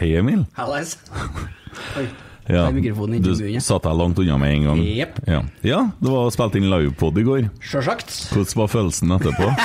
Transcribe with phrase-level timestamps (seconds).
[0.00, 0.46] Hei, Emil.
[0.56, 0.96] Hallais.
[1.98, 2.06] Oi.
[2.50, 4.80] Ja, du satte satt deg langt unna med en gang.
[4.82, 5.18] Yep.
[5.30, 5.42] Ja.
[5.62, 7.44] ja, det var spilt inn livepod i går.
[7.62, 8.10] Sjølsagt.
[8.32, 9.46] Hvordan var følelsen etterpå?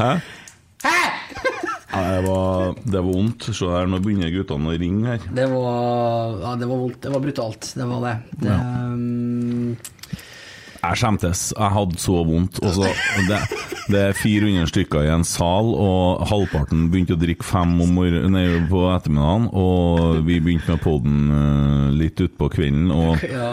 [0.00, 0.08] Hæ?
[1.94, 3.44] Ja, det, var, det var vondt.
[3.54, 5.20] Se her, nå begynner guttene å ringe her.
[5.36, 6.98] Det var, ja, det var vondt.
[7.04, 7.62] Det var brutalt.
[7.76, 8.16] Det var det.
[8.46, 9.76] det um,
[10.80, 11.40] Jeg skjemtes.
[11.52, 12.58] Jeg hadde så vondt.
[12.64, 12.88] Og så,
[13.28, 13.38] det,
[13.92, 17.98] det er 400 stykker i en sal, og halvparten begynte å drikke fem om
[18.32, 19.48] nei, på ettermiddagen.
[19.52, 22.92] Og vi begynte med poden litt utpå kvelden.
[22.94, 23.52] Og ja.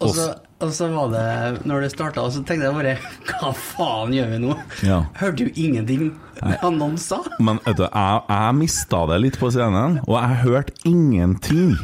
[0.00, 0.24] Og så,
[0.58, 2.94] og så var det Når det starta, så tenkte jeg bare
[3.28, 4.56] Hva faen gjør vi nå?
[4.82, 5.04] Ja.
[5.20, 6.08] Hørte jo ingenting
[6.40, 7.18] han noen sa.
[7.42, 11.74] Men vet du, jeg, jeg mista det litt på scenen, og jeg hørte ingenting.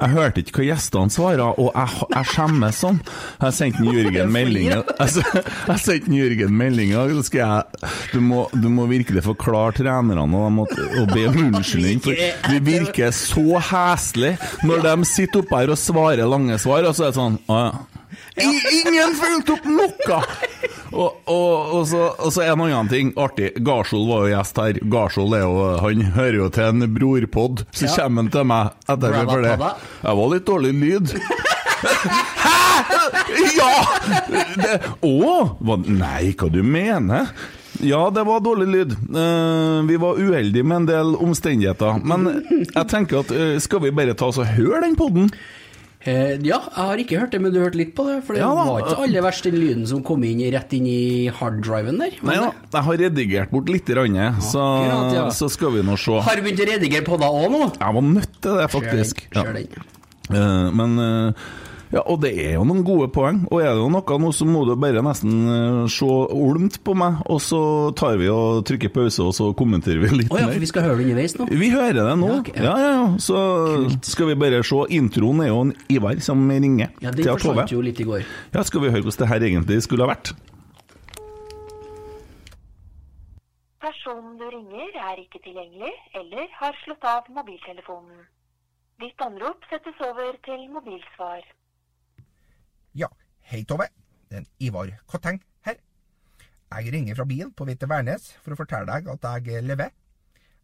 [0.00, 3.00] Jeg hørte ikke hva gjestene svarte, og jeg, jeg skjemmes sånn.
[3.42, 5.24] Jeg sendte Jørgen meldingen Jeg,
[5.68, 10.74] jeg sendte Jørgen meldinger så skal jeg, du, må, du må virkelig forklare trenerne og,
[11.02, 12.16] og be om unnskyldning, for
[12.50, 17.08] vi virker så heslige når de sitter oppe her og svarer lange svar, og så
[17.08, 17.70] er det sånn Å ja.
[18.40, 20.20] I- Ingen fulgte opp noe!
[20.90, 23.52] Og, og, og, så, og så en annen ting artig.
[23.66, 24.80] Garsol var jo gjest her.
[24.90, 25.52] Garsol er jo,
[25.84, 27.62] han hører jo til en brorpod.
[27.70, 27.94] Så Ja.
[28.02, 29.54] kommer han til meg etterpå for det.
[30.02, 31.14] Jeg var litt dårlig lyd.
[32.40, 32.58] Hæ?!
[33.56, 33.70] Ja!
[34.60, 34.74] Det,
[35.06, 35.34] å!
[35.62, 37.30] Hva, nei, hva du mener?
[37.80, 38.90] Ja, det var dårlig lyd.
[39.14, 42.02] Uh, vi var uheldige med en del omstendigheter.
[42.04, 42.26] Men
[42.66, 45.30] jeg tenker at uh, skal vi bare ta oss og høre den podden?
[46.08, 48.16] Eh, ja, jeg har ikke hørt det, men du hørte litt på det.
[48.24, 51.28] For det Ja var ikke aller verst den lyden som kom inn rett inn i
[51.28, 52.16] harddriven der.
[52.24, 55.26] Nei da, jeg har redigert bort litt, rann, så, Akkurat, ja.
[55.36, 56.16] så skal vi nå se.
[56.24, 57.62] Har du begynt å redigere på deg òg nå?
[57.76, 59.26] Jeg var nødt til det, faktisk.
[59.28, 59.96] Kjør den, kjør den.
[60.30, 61.48] Eh, men eh,
[61.90, 63.40] Ja, og det er jo noen gode poeng.
[63.50, 66.94] Og er det jo noe nå, så må du bare nesten eh, se olmt på
[66.94, 67.60] meg, og så
[67.98, 70.86] tar vi og trykker pause, og så kommenterer vi litt Å ja, for vi skal
[70.86, 71.48] høre det underveis nå?
[71.50, 72.30] Vi hører det nå.
[72.30, 72.92] Ja, Ja, ja, ja.
[72.94, 73.08] ja.
[73.18, 73.40] Så
[74.06, 74.78] skal vi bare se.
[74.94, 78.22] Introen er jo en Ivar som ringer Ja, den forsvant jo litt i går.
[78.54, 80.30] Ja, skal vi høre hvordan det her egentlig skulle ha vært?
[83.80, 88.26] Personen du ringer er ikke tilgjengelig eller har slått av mobiltelefonen.
[89.00, 91.42] Ditt anrop settes over til mobilsvar.
[92.92, 93.06] Ja,
[93.46, 93.86] hei Tove.
[94.30, 95.76] Det er Ivar Kotteng her.
[96.74, 99.92] Jeg ringer fra bilen på vei til Værnes for å fortelle deg at jeg lever.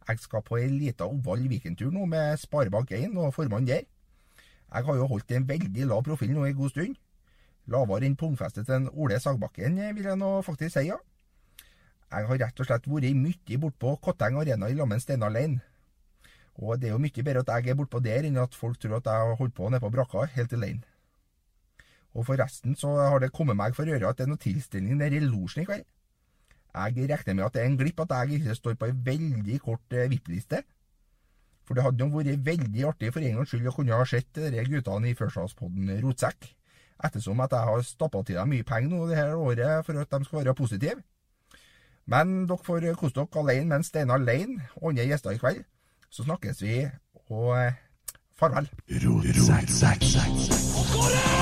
[0.09, 3.85] Jeg skal på ei lita oval weekendtur nå med Sparebank1 og formannen der.
[4.75, 6.97] Jeg har jo holdt en veldig lav profil nå en god stund.
[7.71, 10.99] Lavere enn pungfestet til Ole Sagbakken, vil jeg nå faktisk si, ja.
[12.11, 15.61] Jeg har rett og slett vært mye bortpå Kotteng Arena i lag med Steinar Lein.
[16.59, 18.99] Og det er jo mye bedre at jeg er bortpå der, enn at folk tror
[18.99, 20.96] at jeg har holdt på nede på brakka helt alene.
[22.16, 25.19] Og forresten så har det kommet meg for øre at det er noe tilstelning nede
[25.19, 25.84] i losjen i kveld.
[26.77, 29.60] Jeg regner med at det er en glipp at jeg ikke står på ei veldig
[29.65, 30.62] kort eh, VIP-liste.
[31.66, 34.38] For det hadde jo vært veldig artig for en gangs skyld å kunne ha sett
[34.38, 36.50] de guttene i Førstadspodden Rotsekk.
[37.04, 40.12] Ettersom at jeg har stappa til dem mye penger nå det her året for at
[40.12, 41.00] de skal være positive.
[42.06, 45.65] Men dere får kose dere alene med Steinar Lein og andre gjester i kveld.
[46.10, 46.84] Så snakkes vi,
[47.28, 47.56] og
[48.38, 48.71] farvel.
[49.03, 51.36] Rotsekk, sekk, farvel.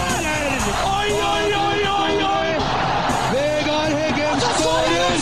[0.64, 0.70] Oi,
[1.12, 2.50] oi, oi, oi, oi!
[3.32, 5.16] Vegard Heggen skårer!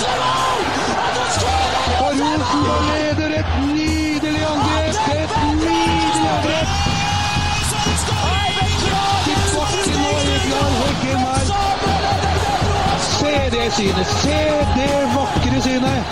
[2.00, 4.94] Og Rosenborg leder et nydelig angrep!
[5.16, 6.68] Et nydelig angrep!
[9.24, 11.46] Til bakken og Vegard Heggen her.
[13.08, 14.06] Se det synet!
[14.22, 14.38] Se
[14.76, 16.02] det vakre synet!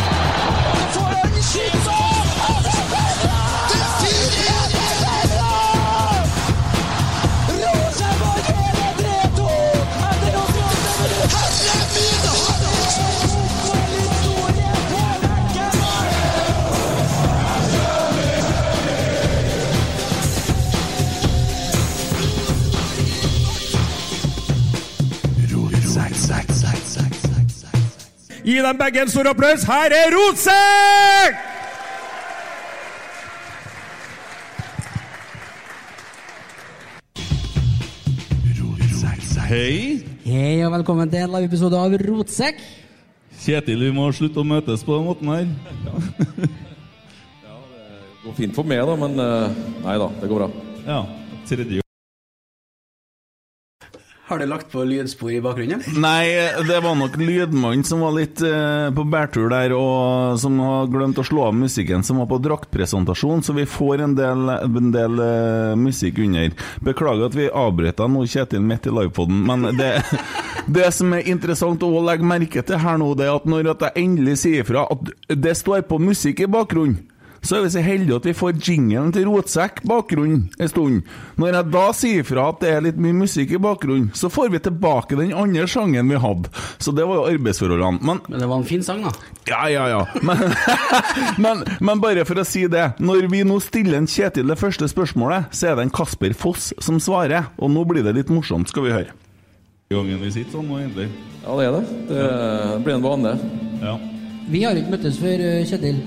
[28.51, 29.63] Gi dem begge en stor applaus.
[29.63, 31.37] Her er Rotsekk!
[39.51, 40.03] Hei.
[40.25, 42.59] Hei og velkommen til en live-episode av Rotsekk.
[43.41, 45.47] Kjetil, vi må slutte å møtes på den måten her.
[46.41, 50.51] Det går fint for meg, da, men eh, nei da, det går bra.
[50.87, 51.05] Ja.
[51.51, 51.80] Tredje
[54.31, 55.81] Har du lagt på lydspor i bakgrunnen?
[55.99, 56.31] Nei,
[56.63, 61.19] det var nok lydmannen som var litt eh, på bærtur der, og som har glemt
[61.19, 65.25] å slå av musikken, som var på draktpresentasjon, så vi får en del, en del
[65.25, 66.55] eh, musikk under.
[66.87, 69.91] Beklager at vi avbrøt deg nå, Kjetil, midt i livepoden, men det,
[70.79, 73.89] det som er interessant å legge merke til her nå, det er at når at
[73.89, 75.11] jeg endelig sier ifra at
[75.43, 77.03] det står på musikk i bakgrunnen,
[77.43, 81.03] så er vi så heldige at vi får jingelen til Rotsekk bakgrunnen en stund.
[81.41, 84.51] Når jeg da sier fra at det er litt mye musikk i bakgrunnen, så får
[84.53, 86.53] vi tilbake den andre sangen vi hadde.
[86.79, 88.03] Så det var jo arbeidsforholdene.
[88.05, 89.13] Men Men det var en fin sang, da.
[89.49, 90.03] ja, ja, ja.
[90.23, 90.45] Men,
[91.45, 92.91] men, men bare for å si det.
[93.01, 96.73] Når vi nå stiller en Kjetil det første spørsmålet, så er det en Kasper Foss
[96.83, 97.49] som svarer.
[97.59, 99.17] Og nå blir det litt morsomt, skal vi høre.
[99.91, 101.09] Gangen vi sitter sånn nå, egentlig.
[101.43, 101.85] Ja, det er det.
[102.13, 103.33] Det blir en vane.
[103.83, 103.97] Ja.
[104.51, 105.99] Vi har ikke møttes før, eh, Kjetil.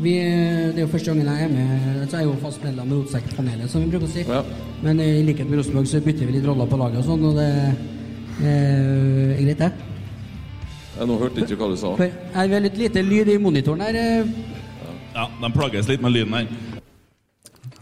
[0.00, 2.92] Vi, det er jo første gangen jeg er med, så er jeg jo fast medlem
[2.92, 4.24] av Rotsekkpanelet, som vi bruker å si.
[4.24, 4.40] Ja.
[4.80, 7.26] Men eh, i likhet med Rosenborg så bytter vi litt roller på laget og sånn,
[7.28, 7.48] og det
[8.40, 9.70] eh, er greit, det.
[10.96, 11.92] Jeg nå hørte ikke hva du sa.
[12.00, 14.00] For er har litt lite lyd i monitoren her.
[14.00, 14.32] eh.
[15.14, 16.48] Ja, de plages litt med lyden her.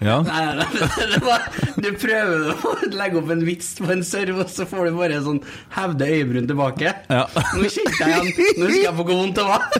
[0.04, 0.16] Ja.
[0.22, 1.06] Nei, nei, nei.
[1.12, 1.46] Det var,
[1.82, 5.18] du prøver å legge opp en vits på en serve, og så får du bare
[5.24, 5.40] sånn
[5.74, 6.92] hevde øyebryn tilbake.
[7.10, 7.24] Ja.
[7.58, 9.66] Nå kjente jeg igjen Nå husker jeg på hvor vondt det var.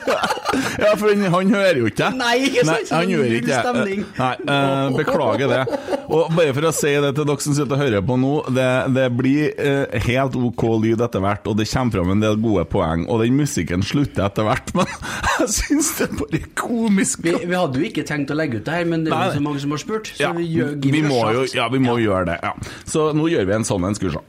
[0.79, 2.09] Ja, for han, han hører jo ikke.
[2.19, 2.91] Nei, ikke sant?
[2.95, 3.97] han gjør ikke det.
[4.17, 5.98] Nei, eh, beklager det.
[6.09, 8.69] Og bare for å si det til dere som sitter og hører på nå, det,
[8.97, 12.65] det blir eh, helt OK lyd etter hvert, og det kommer fram en del gode
[12.73, 17.21] poeng, og den musikken slutter etter hvert, men jeg syns det er bare komisk.
[17.27, 19.37] Vi, vi hadde jo ikke tenkt å legge ut det her, men det er jo
[19.37, 20.13] så mange som har spurt.
[20.15, 22.41] Så Ja, vi, gjør, vi må jo, ja, vi må gjøre det.
[22.41, 22.55] Ja.
[22.89, 24.25] Så nå gjør vi en sånn en, skal vi se.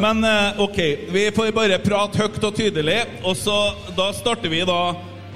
[0.00, 0.78] Men eh, ok,
[1.14, 3.56] vi får bare prate høyt og tydelig, og så
[3.96, 4.80] da starter vi da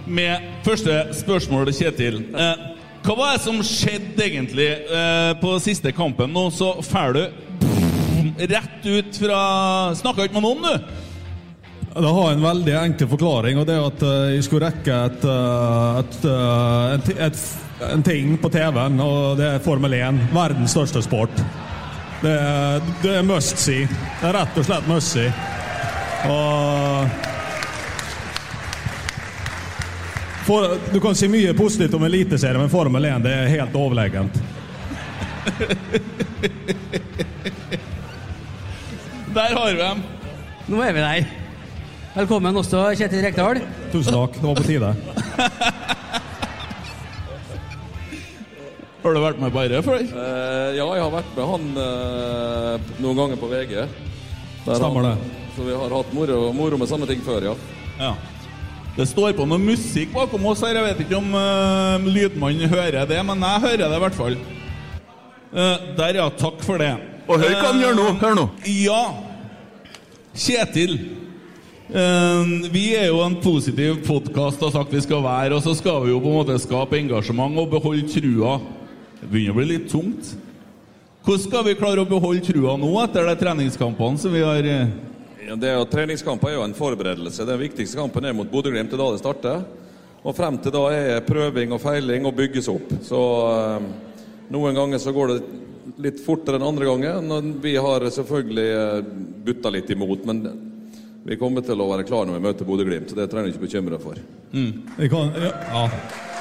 [0.07, 2.21] med første spørsmål, Kjetil.
[2.35, 2.65] Eh,
[3.05, 6.33] hva var det som skjedde egentlig eh, på siste kampen?
[6.33, 7.25] Nå så fær du
[8.39, 9.41] rett ut fra
[9.97, 11.03] Snakka ikke med noen, du?
[11.95, 15.27] Det har en veldig enkel forklaring, og det er at eh, jeg skulle rekke et,
[15.29, 17.45] et, et, eh, en, et,
[17.91, 20.25] en ting på TV-en, og det er Formel 1.
[20.35, 21.45] Verdens største sport.
[22.25, 23.85] Det er, det er must see.
[23.85, 25.29] Det er rett og slett must see.
[26.33, 27.34] Og
[30.47, 34.41] for, Du kan si mye positivt om Eliteserien, men Formel 1 det er helt overlegent.
[39.35, 40.03] Der har vi dem.
[40.71, 41.27] Nå er vi der.
[42.15, 43.59] Velkommen også, Kjetil Rekdal.
[43.93, 44.37] Tusen takk.
[44.39, 44.91] Det var på tide.
[49.05, 50.01] Har du vært med bare før?
[50.15, 53.75] Uh, ja, jeg har vært med han uh, noen ganger på VG.
[54.65, 55.41] Der Stemmer han- det.
[55.55, 57.53] Så vi har hatt moro, moro med sånne ting før, ja.
[58.01, 58.15] Ja.
[58.95, 60.77] Det står på noe musikk bakom oss her.
[60.79, 64.37] Jeg vet ikke om uh, lydmannen hører det, men jeg hører det i hvert fall.
[65.51, 66.29] Uh, der, ja.
[66.39, 66.93] Takk for det.
[67.27, 68.45] Og hør hva han gjør nå, hør nå.
[68.71, 69.01] Ja.
[70.31, 70.95] Kjetil.
[71.91, 75.99] Uh, vi er jo en positiv podkast, har sagt vi skal være, og så skal
[76.05, 78.61] vi jo på en måte skape engasjement og beholde trua.
[79.19, 80.37] Det begynner å bli litt tungt.
[81.25, 84.95] Hvordan skal vi klare å beholde trua nå etter de treningskampene som vi har eh,
[85.45, 87.45] Ja, det er jo, treningskamper er jo en forberedelse.
[87.45, 88.89] Den viktigste kampen er mot Bodø-Glimt.
[88.89, 89.65] Det er da det starter.
[90.25, 92.95] Og frem til da er prøving og feiling og bygges opp.
[93.05, 93.21] Så
[93.51, 93.89] eh,
[94.55, 95.41] noen ganger så går det
[96.01, 97.51] litt fortere enn andre ganger.
[97.61, 99.11] Vi har selvfølgelig eh,
[99.45, 100.47] butta litt imot, men
[101.25, 103.13] vi kommer til å være klare når vi møter Bodø-Glimt.
[103.13, 104.23] Så det trenger du ikke bekymre deg for.
[104.55, 106.34] Jeg kan, ja, ja.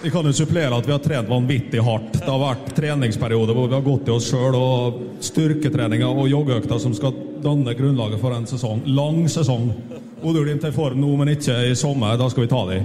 [0.00, 2.14] Jeg kan jo supplere at vi har trent vanvittig hardt.
[2.16, 6.80] Det har vært treningsperioder hvor vi har gått i oss sjøl, og styrketreninger og joggeøkter
[6.80, 7.12] som skal
[7.44, 8.80] danne grunnlaget for en sesong.
[8.96, 9.68] Lang sesong.
[10.22, 12.16] Bodø-Glimt er i form nå, men ikke i sommer.
[12.20, 12.80] Da skal vi ta de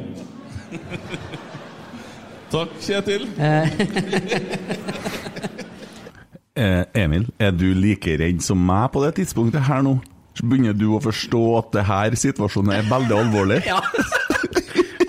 [2.55, 3.27] Takk, Kjetil.
[6.55, 9.97] Eh, Emil, er du like redd som meg på det tidspunktet her nå?
[10.39, 13.57] Så Begynner du å forstå at det her situasjonen er veldig alvorlig?
[13.73, 13.81] Ja.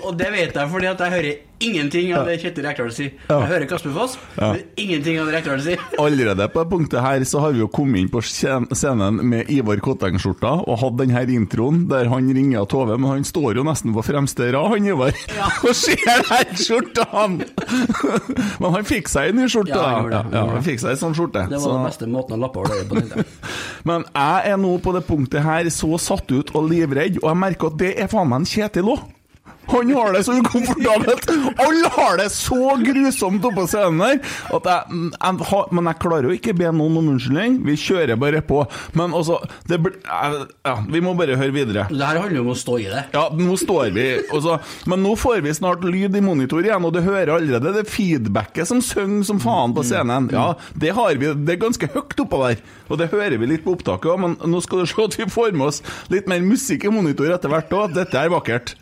[0.07, 3.13] Og det vet jeg fordi at jeg hører ingenting av det Kjetil Rekdal sier.
[3.27, 3.39] Ja.
[3.41, 4.51] Jeg hører Kasper Foss, Ja.
[4.53, 5.81] men ingenting av det Rekdal sier.
[6.03, 9.81] Allerede på det punktet her så har vi jo kommet inn på scenen med Ivar
[9.83, 14.05] Kotteng-skjorta og hatt denne introen der han ringer Tove, men han står jo nesten på
[14.05, 15.17] fremste rad, han Ivar,
[15.65, 17.39] og ser den skjorta, han!
[18.61, 19.73] men han fikk seg en ny skjorte.
[19.75, 21.47] Ja, han det, ja, han fikk seg en sånn skjorte.
[21.49, 23.01] Det var så- den beste måten å lappe over det på.
[23.01, 23.25] tenkte.
[23.87, 27.41] Men jeg er nå på det punktet her så satt ut og livredd, og jeg
[27.43, 29.01] merker at det er faen meg en Kjetil òg.
[29.71, 31.29] Han har det så ukomfortabelt!
[31.63, 34.19] Alle har det så grusomt oppå scenen der
[34.55, 37.59] at jeg, jeg har, Men jeg klarer jo ikke be noen om unnskyldning.
[37.67, 38.61] Vi kjører bare på.
[38.97, 41.87] Men altså det, ja, Vi må bare høre videre.
[41.91, 43.03] Det her handler jo om å stå i det.
[43.15, 44.57] Ja, nå står vi også,
[44.89, 48.69] Men nå får vi snart lyd i monitor igjen, og du hører allerede det feedbacket
[48.69, 50.29] som synger som faen på scenen.
[50.33, 51.33] Ja, det har vi.
[51.47, 54.37] Det er ganske høyt oppå der, og det hører vi litt på opptaket òg, men
[54.51, 55.81] nå skal du se at vi får med oss
[56.13, 57.97] litt mer musikk i monitor etter hvert òg.
[57.97, 58.75] Dette er vakkert.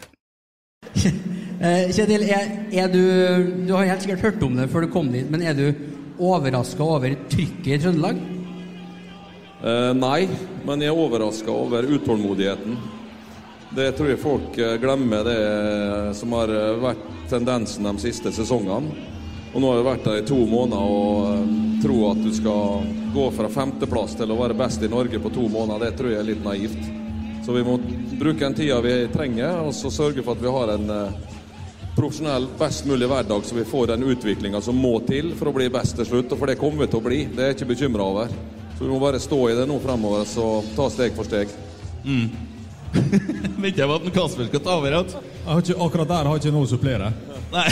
[1.55, 2.99] Eh, Kjetil, er, er du
[3.63, 5.69] Du har helt sikkert hørt om det før du kom dit, men er du
[6.19, 8.19] overraska over trykket i Trøndelag?
[9.63, 10.27] Eh, nei,
[10.67, 12.75] men jeg er overraska over utålmodigheten.
[13.71, 16.51] Det tror jeg folk eh, glemmer, det eh, som har
[16.83, 18.91] vært tendensen de siste sesongene.
[19.55, 21.47] Og nå har jeg vært der i to måneder og
[21.79, 25.31] tror tro at du skal gå fra femteplass til å være best i Norge på
[25.33, 27.04] to måneder, det tror jeg er litt naivt.
[27.45, 27.77] Så vi må
[28.19, 31.33] bruke den tida vi trenger, og så sørge for at vi har en eh,
[31.93, 35.67] profesjonell, best mulig hverdag, så vi får den utviklinga som må til for å bli
[35.69, 36.33] best til slutt.
[36.33, 37.19] Og for det kommer vi til å bli.
[37.29, 38.33] Det er jeg ikke bekymra over.
[38.73, 41.53] Så vi må bare stå i det nå fremover og ta steg for steg.
[43.61, 45.15] Venter jeg på at Kasper skal ta over igjen.
[45.45, 47.13] Akkurat der har jeg ikke noe å supplere.
[47.53, 47.67] Nei.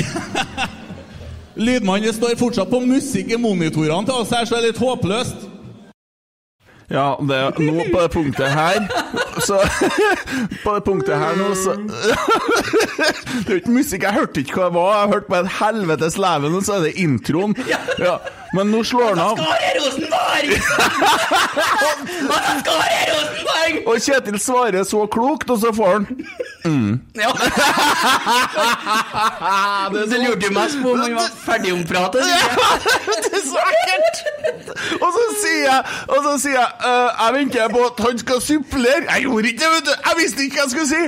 [1.66, 5.50] Lydmannen står fortsatt på musikk i monitorene til oss her, så det er litt håpløst.
[6.94, 9.58] Ja, det, nå på det punktet her Så
[10.64, 11.76] På det punktet her nå, så
[13.44, 14.06] Det er jo ikke musikk.
[14.06, 14.94] Jeg hørte ikke hva det var.
[15.02, 17.56] Jeg hørte på et helvetes leven, og så er det introen.
[18.00, 18.18] Ja.
[18.54, 19.40] Men nå slår han av.
[19.40, 20.50] være Rosenborg!
[21.84, 23.80] Han det skal være Rosenborg!
[23.90, 26.06] Og Kjetil svarer så klokt, og så får han
[26.66, 26.92] mm.
[27.18, 27.32] Ja.
[29.94, 32.22] det lurte jo mest på om han var ferdigompratet.
[33.24, 34.18] Det er så ekkelt!
[35.02, 38.42] Og så sier jeg, og så sier jeg uh, Jeg venter på at han skal
[38.44, 39.04] supplere.
[39.10, 39.94] Jeg gjorde ikke det, vet du!
[40.08, 41.04] Jeg visste ikke hva jeg skulle si!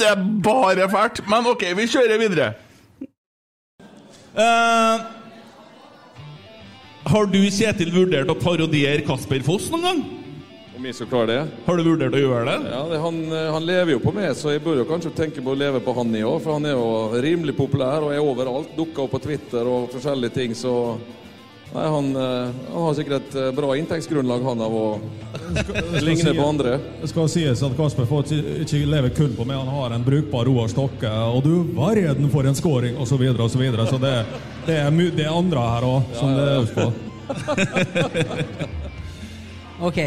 [0.00, 1.24] Det er bare fælt.
[1.30, 2.52] Men OK, vi kjører videre.
[4.36, 5.00] Eh,
[7.06, 10.00] har du, Kjetil, vurdert å parodiere Kasper Foss noen gang?
[10.76, 11.42] Om jeg skal klare det?
[11.64, 12.72] Har du vurdert å gjøre det?
[12.74, 15.44] Ja, det, han, eh, han lever jo på meg, så jeg burde jo kanskje tenke
[15.44, 16.40] på å leve på han i år.
[16.44, 18.74] For han er jo rimelig populær og er overalt.
[18.76, 20.74] Dukker opp på Twitter og forskjellige ting, så
[21.74, 25.00] Nei, han, eh, han har sikkert et eh, bra inntektsgrunnlag, han, av å
[26.06, 26.78] ligne på andre.
[27.02, 28.32] Det skal sies at Kasper får
[28.62, 29.58] ikke, leve kun på meg.
[29.60, 33.16] Han har en brukbar Roar Stokke, og du verden for en scoring, osv.
[33.16, 33.86] Så, videre, så, videre.
[33.90, 34.14] så det,
[34.68, 36.86] det, er, det er andre her òg som det er øvd på.
[39.76, 39.98] Ok.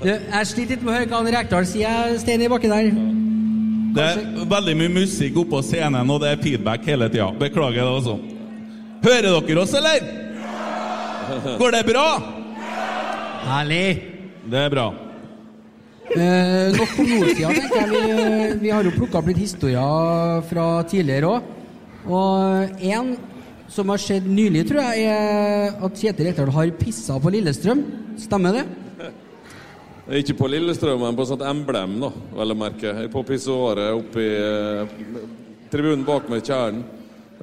[0.00, 2.86] Du, jeg sliter litt med å høre hva Rekdal sier, Stein i bakken der.
[3.92, 7.28] Det er veldig mye musikk oppå scenen, og det er feedback hele tida.
[7.36, 8.16] Beklager det, altså.
[9.04, 10.08] Hører dere oss, eller?
[11.58, 12.06] Går det bra?
[13.48, 13.86] Herlig.
[14.48, 14.88] Det er bra.
[16.08, 17.88] Eh, nok om nåtida, tenker jeg.
[17.92, 21.50] Vi, vi har jo plukka opp litt historier fra tidligere òg.
[22.08, 23.12] Og én
[23.68, 27.82] som har skjedd nylig, tror jeg, er at Kjetil Rekdal har pissa på Lillestrøm.
[28.20, 28.66] Stemmer det?
[30.22, 32.94] Ikke på Lillestrøm, men på et sånt emblem, da, vel å merke.
[33.12, 34.94] På pissoaret oppe i eh,
[35.68, 36.86] tribunen bak med kjernen.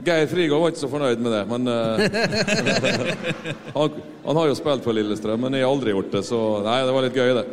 [0.04, 2.00] Geir Frigård var ikke så fornøyd med det, men eh,
[3.78, 6.82] han, han har jo spilt for Lillestrøm, men jeg har aldri gjort det, så nei,
[6.84, 7.46] det var litt gøy, det.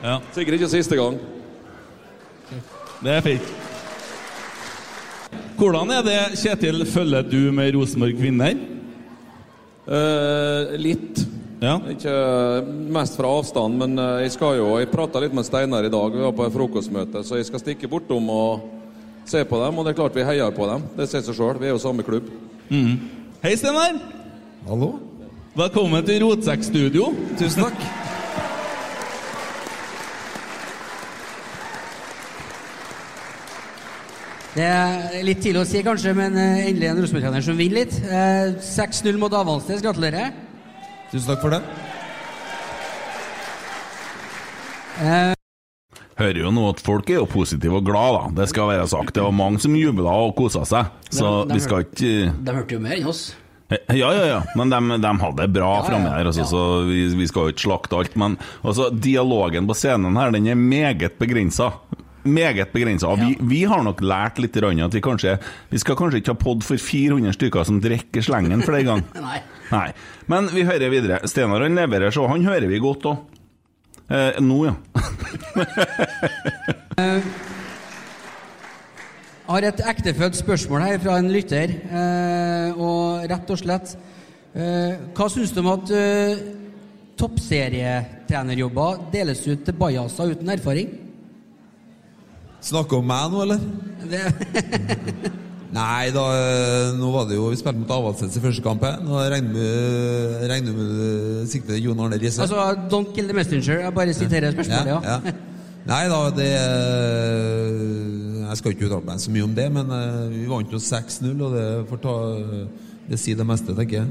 [0.00, 1.18] Ja, Sikkert ikke siste gang.
[3.04, 3.50] det er fint.
[5.58, 8.56] Hvordan er det, Kjetil, følger du med Rosenborg kvinner?
[9.88, 11.20] Eh, litt.
[11.58, 11.74] Ja.
[11.90, 12.14] Ikke
[12.94, 16.14] mest fra avstand, men eh, jeg skal jo Jeg prata litt med Steinar i dag,
[16.14, 18.77] vi var på et frokostmøte, så jeg skal stikke bortom og
[19.30, 19.78] se på dem.
[19.78, 20.84] Og det er klart vi heier på dem.
[20.96, 21.60] Det sier seg sjøl.
[21.60, 22.30] Vi er jo samme klubb.
[23.44, 24.00] Hei, Steinar.
[24.68, 24.94] Hallo?
[25.58, 27.12] Velkommen til Rotsekkstudio.
[27.38, 27.88] Tusen takk.
[34.58, 37.94] Det er litt tidlig å si, kanskje, men eh, endelig en Rosenborg-trener som vinner litt.
[38.02, 39.84] Eh, 6-0 mot Avaldsnes.
[39.84, 40.32] Gratulerer.
[41.12, 41.62] Tusen takk for det.
[46.18, 48.42] Eh, Hører jo nå at folk er jo positive og glad, da.
[48.42, 49.14] Det skal være sagt.
[49.14, 50.90] Det var mange som jubla og kosa seg.
[51.14, 53.34] Så De- de vi skal ikke De hørte jo mer enn oss.
[53.70, 56.46] Ja, ja, ja, men de, de hadde det bra Ja, framme her, altså, ja.
[56.48, 58.16] så vi, vi skal jo ikke slakte alt.
[58.16, 61.72] Men altså, dialogen på scenen her, den er meget begrensa.
[62.24, 63.12] Meget begrensa.
[63.20, 65.38] Vi, vi har nok lært litt at vi kanskje
[65.70, 69.04] Vi skal kanskje ikke ha pod for 400 stykker som drikker slengen flere ganger.
[69.28, 69.40] Nei.
[69.70, 69.92] Nei.
[70.26, 71.20] Men vi hører videre.
[71.28, 73.18] Steinar han leverer, så han hører vi godt òg.
[74.08, 74.72] Eh, nå, ja.
[76.96, 77.22] Jeg
[79.52, 81.74] har et ektefødt spørsmål her fra en lytter.
[81.92, 83.92] Eh, og rett og slett
[84.54, 86.40] eh, Hva syns du om at eh,
[87.20, 90.88] toppserietrenerjobber deles ut til bajaser uten erfaring?
[92.64, 93.60] Snakker om meg nå, eller?
[95.68, 99.04] Nei, da, eh, nå var det jo Vi spilte mot Avaldsnes i første kampen.
[99.04, 100.86] Nå regner vi
[101.50, 102.40] sikte Jon Arne Riise.
[102.42, 103.82] Altså, don't kill the messenger.
[103.84, 105.00] Jeg bare siterer spørsmålet, ja.
[105.04, 105.36] ja.
[105.88, 110.24] Nei da, det eh, Jeg skal ikke uttale meg så mye om det, men eh,
[110.32, 112.16] vi vant jo 6-0, og det får ta
[113.08, 114.08] Det sier det meste, tenker jeg.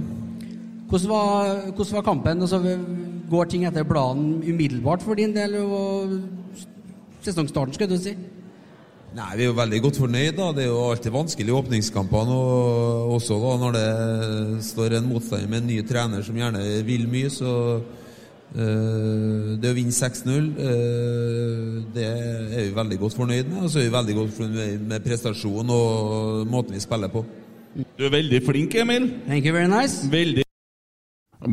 [0.87, 2.41] Hvordan var, hvordan var kampen?
[2.41, 2.61] Altså,
[3.29, 5.57] går ting etter planen umiddelbart for din del?
[5.61, 6.19] Og
[7.25, 8.13] sesongstarten, skal du si?
[9.15, 10.35] Nei, Vi er jo veldig godt fornøyd.
[10.37, 10.51] da.
[10.51, 12.33] Det er jo alltid vanskelig i åpningskampene.
[12.33, 17.07] Og også da når det står en motstander med en ny trener som gjerne vil
[17.07, 17.81] mye, så
[18.55, 23.63] øh, Det å vinne 6-0, øh, det er vi veldig godt fornøyd med.
[23.63, 27.25] Og så er vi veldig godt fornøyd med prestasjonen og måten vi spiller på.
[27.97, 29.09] Du er veldig flink, Emil.
[29.27, 30.03] Thank you very nice.
[30.11, 30.43] Veldig.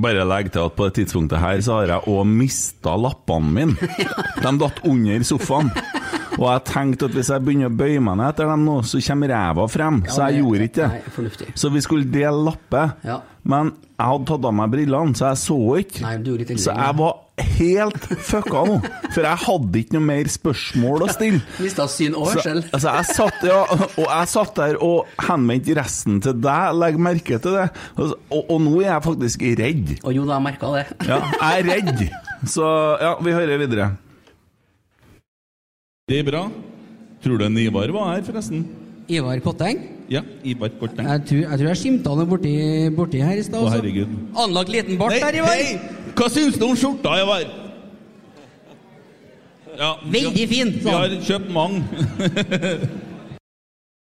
[0.03, 3.91] Bare legg til at på det tidspunktet her så har jeg òg mista lappene mine.
[4.45, 5.69] De datt under sofaen.
[6.39, 8.99] Og jeg tenkte at hvis jeg begynner å bøye meg ned etter dem nå, så
[9.07, 10.03] kommer ræva frem.
[10.07, 11.13] Ja, så jeg det- gjorde ikke nei, det.
[11.15, 11.49] fornuftig.
[11.55, 12.85] Så vi skulle dele lappe.
[13.05, 13.21] Ja.
[13.45, 16.01] Men jeg hadde tatt av meg brillene, så jeg så ikke.
[16.03, 17.21] Nei, du gjorde ikke så jeg var
[17.59, 18.77] helt fucka nå.
[19.15, 21.41] For jeg hadde ikke noe mer spørsmål å stille.
[21.65, 22.63] Mista syn og Så, hørsel.
[22.73, 27.39] altså jeg satt, ja, og jeg satt der og henvendte resten til deg, legg merke
[27.43, 27.69] til det.
[27.99, 29.95] Og, og, nå er jeg faktisk redd.
[30.03, 30.87] Og Jon har merka det.
[31.07, 32.09] Ja, jeg er redd.
[32.55, 32.65] Så
[33.01, 33.93] ja, vi hører videre.
[36.05, 36.41] Det er bra.
[37.25, 38.67] Tror du en Ivar var her, forresten?
[39.09, 39.79] Ivar Kotteng?
[40.13, 41.07] Ja, Ivar Kotteng.
[41.09, 42.51] Jeg tror jeg, tror jeg skimta han borti,
[42.97, 43.65] borti her i stad.
[43.65, 44.05] Altså.
[44.37, 45.55] Anlagt liten bart Nei, der, Ivar.
[45.57, 45.79] hei!
[46.19, 47.47] Hva syns du om skjorta, Ivar?
[49.79, 51.81] Ja, Veldig fin, Vi har kjøpt mange.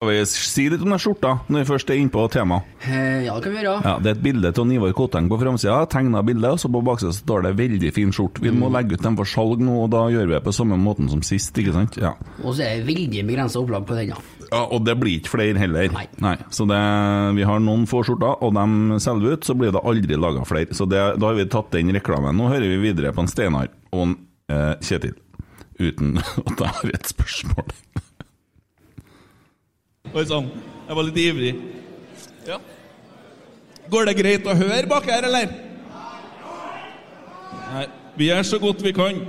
[0.03, 2.63] Skal vi si litt om den skjorta, når vi først er inne på temaet?
[2.83, 3.83] Eh, Ja, det kan vi gjøre.
[3.88, 5.77] Ja, det er et bilde av Ivar Kotteng på framsida.
[5.89, 8.41] Tegna bilde, og så på baksida står det 'veldig fin skjort'.
[8.43, 10.75] Vi må legge ut den for salg nå, og da gjør vi det på samme
[10.77, 11.95] måten som sist, ikke sant?
[11.98, 12.13] Ja.
[12.43, 14.10] Og så er det veldig begrensa opplag på den.
[14.10, 14.15] ja.
[14.51, 15.89] Ja, Og det blir ikke flere heller.
[16.19, 16.38] Nei.
[16.51, 19.81] Så det, vi har noen få skjorter, og de selger vi ut, så blir det
[19.83, 20.74] aldri laga flere.
[20.74, 22.36] Så det, da har vi tatt den reklamen.
[22.38, 24.17] Nå hører vi videre på en Steinar og en
[24.50, 25.15] eh, Kjetil.
[25.79, 27.65] Uten at jeg har et spørsmål.
[30.13, 30.46] Oi sann,
[30.86, 31.51] jeg var litt ivrig.
[32.46, 32.60] Ja.
[33.89, 35.55] Går det greit å høre bak her, eller?
[37.72, 37.86] Nei,
[38.20, 39.24] vi gjør så godt vi kan.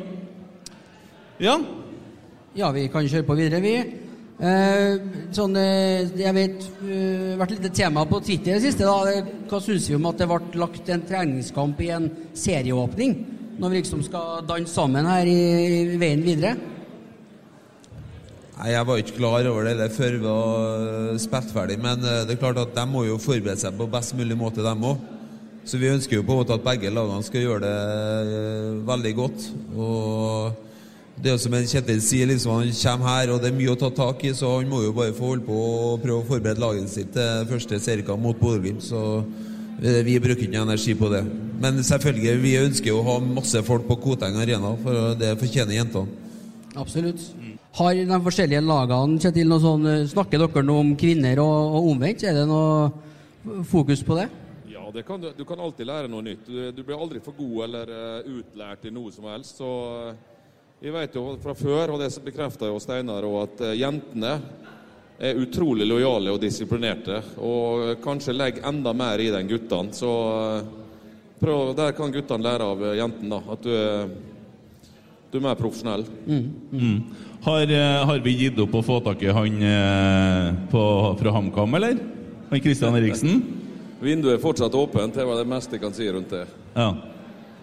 [1.41, 1.57] Ja,
[2.55, 3.73] Ja, vi kan kjøre på videre, vi.
[4.39, 4.99] Eh,
[5.35, 8.85] sånn, eh, jeg vet uh, vært litt tema på Twitter i det siste.
[8.85, 9.25] da.
[9.51, 13.17] Hva syns vi om at det ble lagt en treningskamp i en serieåpning?
[13.59, 15.41] Når vi liksom skal danse sammen her i,
[15.97, 16.55] i veien videre?
[18.55, 22.37] Nei, Jeg var ikke klar over det før vi var spilt ferdig, men eh, det
[22.37, 25.11] er klart at de må jo forberede seg på best mulig måte, dem òg.
[25.65, 27.73] Så vi ønsker jo på en måte at begge lagene skal gjøre det
[28.37, 29.47] eh, veldig godt.
[29.75, 30.63] Og
[31.17, 33.73] det er jo som en Kjetil sier, liksom, han kommer her, og det er mye
[33.73, 36.29] å ta tak i, så han må jo bare få holde på og prøve å
[36.29, 38.87] forberede laget sitt til første seriekamp mot Bodø-Glimt.
[38.87, 39.03] Så
[39.81, 41.25] eh, vi bruker ikke energi på det.
[41.65, 45.81] Men selvfølgelig, vi ønsker jo å ha masse folk på Koteng Arena, for det fortjener
[45.81, 46.23] jentene.
[46.75, 47.23] Absolutt.
[47.75, 51.89] Har de forskjellige lagene Kjetil, noe sånn, eh, snakker dere noe om kvinner og, og
[51.95, 52.23] omvendt?
[52.29, 54.29] Er det noe fokus på det?
[54.71, 56.47] Ja, det kan, du- kan alltid lære noe nytt.
[56.47, 59.59] Du, du blir aldri for god eller eh, utlært i noe som helst.
[59.59, 59.71] Så
[60.11, 60.15] eh,
[60.85, 64.37] vi vet jo fra før, og det bekrefter jo Steinar òg, at jentene
[65.25, 67.23] er utrolig lojale og disiplinerte.
[67.43, 69.95] Og kanskje legger enda mer i den guttene.
[69.95, 70.11] Så
[71.43, 73.43] prøv, der kan guttene lære av jentene, da.
[73.55, 74.15] At du er,
[75.35, 76.05] du er mer profesjonell.
[76.31, 76.99] Mm.
[77.43, 80.83] Har, eh, har vi gitt opp å få tak i han eh, på,
[81.19, 81.99] fra HamKam, eller?
[82.53, 83.41] Han Christian Eriksen?
[83.99, 86.45] Vinduet er fortsatt åpent, det var det meste jeg kan si rundt det.
[86.77, 86.93] Ja.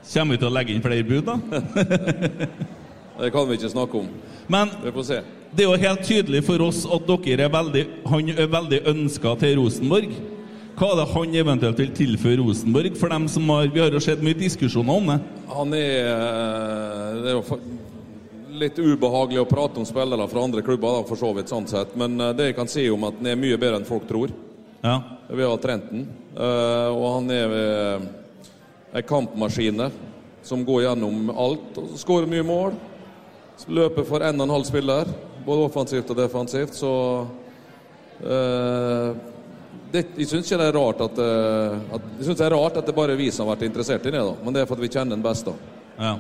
[0.04, 1.40] Kommer vi til å legge inn flere bud, da?
[3.22, 4.08] Det kan vi ikke snakke om.
[4.50, 5.18] Men Vi får se.
[5.54, 9.36] det er jo helt tydelig for oss at dere er veldig, han er veldig ønska
[9.44, 10.16] til Rosenborg.
[10.80, 12.96] Hva er det han eventuelt vil tilføre Rosenborg?
[13.00, 15.18] For dem som har, Vi har jo sett mye diskusjoner om det.
[15.52, 17.60] Han er eh, Det er jo
[18.62, 21.96] litt ubehagelig å prate om spillere fra andre klubber, da, for så vidt, sånn sett.
[22.00, 24.34] Men eh, det jeg kan si om at han er mye bedre enn folk tror.
[24.82, 24.98] Ja.
[25.30, 26.08] Vi har trent den.
[26.36, 27.58] Eh, og han er
[28.92, 29.92] ei kampmaskine
[30.44, 32.74] som går gjennom alt og skårer mye mål.
[33.70, 35.10] Løper for en og en halv spiller,
[35.46, 36.94] både offensivt og defensivt, så
[38.26, 39.12] eh,
[39.92, 42.78] det, Jeg syns ikke det er rart at, eh, at Jeg synes det er rart
[42.80, 44.36] at det bare er vi som har vært interessert i det, da.
[44.44, 45.54] Men det er fordi vi kjenner den best, da.
[46.02, 46.16] Ja.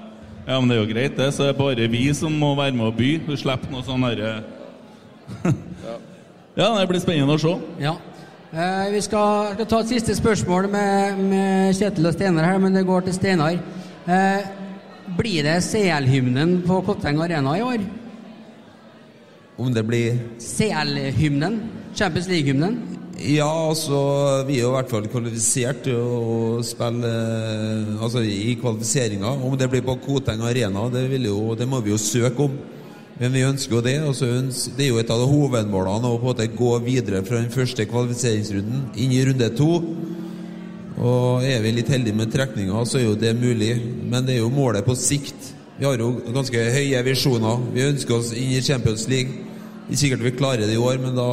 [0.47, 1.31] ja, men det er jo greit, det.
[1.33, 3.11] Så det er bare vi som må være med å by.
[3.27, 4.39] Du slipper noe sånn derre
[6.59, 7.53] Ja, det blir spennende å se.
[7.79, 7.95] Ja.
[8.51, 12.75] Eh, vi skal, skal ta et siste spørsmål med, med Kjetil og Steinar her, men
[12.75, 13.55] det går til Steinar.
[14.03, 14.49] Eh,
[15.15, 17.85] blir det CL-hymnen på Kotteng Arena i år?
[19.55, 21.61] Om det blir CL-hymnen?
[21.95, 23.00] Champions League-hymnen?
[23.21, 23.97] Ja, altså
[24.47, 29.35] Vi er jo i hvert fall kvalifisert til å spille eh, Altså i kvalifiseringa.
[29.45, 32.55] Om det blir på Koteng Arena, det, jo, det må vi jo søke om.
[33.19, 33.99] Men vi ønsker jo det.
[34.01, 37.53] ønsker, det er jo et av hovedmålene å på en måte gå videre fra den
[37.53, 39.69] første kvalifiseringsrunden inn i runde to.
[41.01, 43.75] Og er vi litt heldige med trekninga, så er jo det mulig.
[44.09, 45.51] Men det er jo målet på sikt.
[45.77, 47.69] Vi har jo ganske høye visjoner.
[47.75, 49.45] Vi ønsker oss inn i Champions League.
[49.91, 51.29] Ikke sikkert vi klarer det i år, men da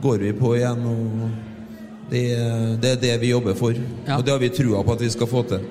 [0.00, 0.86] går vi på igjen.
[0.86, 1.30] og
[2.10, 2.24] Det,
[2.82, 3.76] det er det vi jobber for.
[4.06, 4.18] Ja.
[4.18, 5.64] Og det har vi trua på at vi skal få til.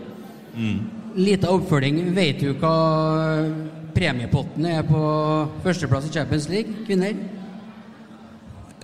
[1.16, 2.02] Lita oppfølging.
[2.16, 2.78] Vet du hva
[3.96, 5.02] premiepotten er på
[5.66, 7.16] førsteplass i Champions League, kvinner?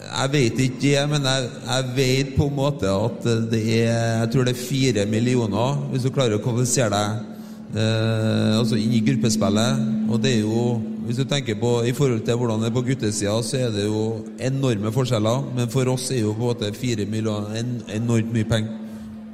[0.08, 4.30] Jeg vet ikke det, men jeg, jeg vet på en måte at det er Jeg
[4.32, 9.04] tror det er fire millioner hvis du klarer å kvalifisere deg eh, altså inn i
[9.04, 9.84] gruppespillet.
[10.08, 10.62] Og det er jo
[11.08, 13.86] Hvis du tenker på i forhold til hvordan det er på guttesida, så er det
[13.86, 15.46] jo enorme forskjeller.
[15.56, 18.74] Men for oss er jo på en måte fire millioner en, enormt mye penger.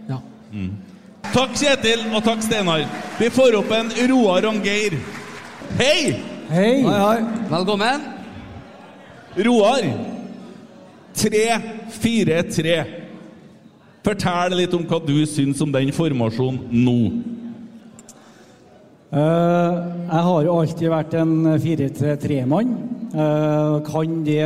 [0.10, 0.20] Ja.
[1.34, 2.86] Takk, Kjetil, og takk, Steinar.
[3.18, 5.00] Vi får opp en Roar Rangeir.
[5.80, 6.14] Hei!
[6.52, 6.72] Hei!
[7.50, 8.06] Velkommen.
[9.50, 9.90] Roar.
[11.18, 12.80] 3-4-3.
[14.06, 17.00] Fortell litt om hva du syns om den formasjonen nå.
[19.14, 19.74] Eh,
[20.10, 22.70] jeg har jo alltid vært en 4-3-3-mann.
[23.14, 24.46] Eh, kan det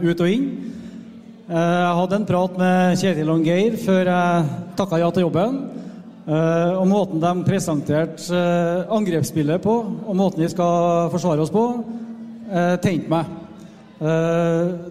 [0.00, 0.46] ut og inn.
[1.50, 4.46] Eh, jeg hadde en prat med Kjetil og Geir før jeg
[4.78, 5.58] takka ja til jobben.
[6.26, 8.38] Og måten de presenterte
[8.90, 9.74] angrepsspillet på,
[10.10, 11.62] og måten vi skal forsvare oss på,
[12.82, 13.28] tente meg.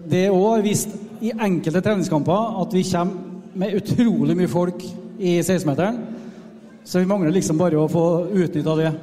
[0.08, 4.80] Det òg vist i enkelte treningskamper at vi kommer med utrolig mye folk
[5.20, 6.00] i 16-meteren.
[6.88, 8.94] Så vi mangler liksom bare å få utnytta det.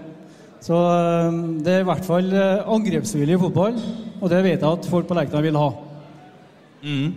[0.64, 3.76] Så eh, det er i hvert fall eh, angrepsvilje i fotball,
[4.22, 5.70] og det vet jeg at folk på Lerkendal vil ha.
[6.84, 7.08] Mm.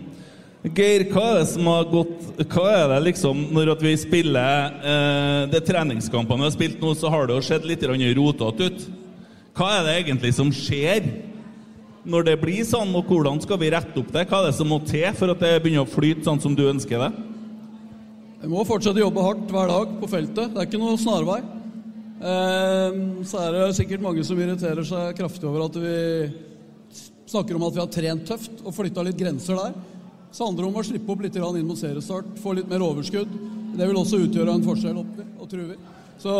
[0.75, 4.77] Geir, hva er det som har gått Hva er det liksom når at vi spiller
[4.79, 8.85] eh, de treningskampene vi har spilt nå, så har det jo sett litt rotete ut.
[9.55, 11.07] Hva er det egentlig som skjer
[12.07, 14.25] når det blir sånn, og hvordan skal vi rette opp det?
[14.27, 16.65] Hva er det som må til for at det begynner å flyte sånn som du
[16.67, 17.11] ønsker det?
[18.43, 20.51] Vi må fortsette å jobbe hardt hver dag på feltet.
[20.51, 21.41] Det er ikke noe snarvei.
[22.17, 25.97] Ehm, så er det sikkert mange som irriterer seg kraftig over at vi
[27.29, 29.75] snakker om at vi har trent tøft og flytta litt grenser der.
[30.33, 33.29] Så handler det om å slippe opp litt inn mot seriestart, få litt mer overskudd.
[33.77, 35.77] Det vil også utgjøre en forskjell, håper og tror vi.
[36.17, 36.33] Så,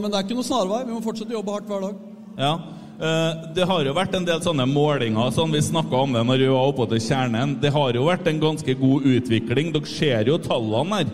[0.00, 0.82] men det er ikke noe snarvei.
[0.88, 2.02] Vi må fortsette å jobbe hardt hver dag.
[2.38, 2.52] Ja.
[2.96, 6.44] eh, Det har jo vært en del sånne målinger, sånn vi snakka om det når
[6.46, 7.58] vi var oppe til kjernen.
[7.60, 9.72] Det har jo vært en ganske god utvikling.
[9.76, 11.12] Dere ser jo tallene her.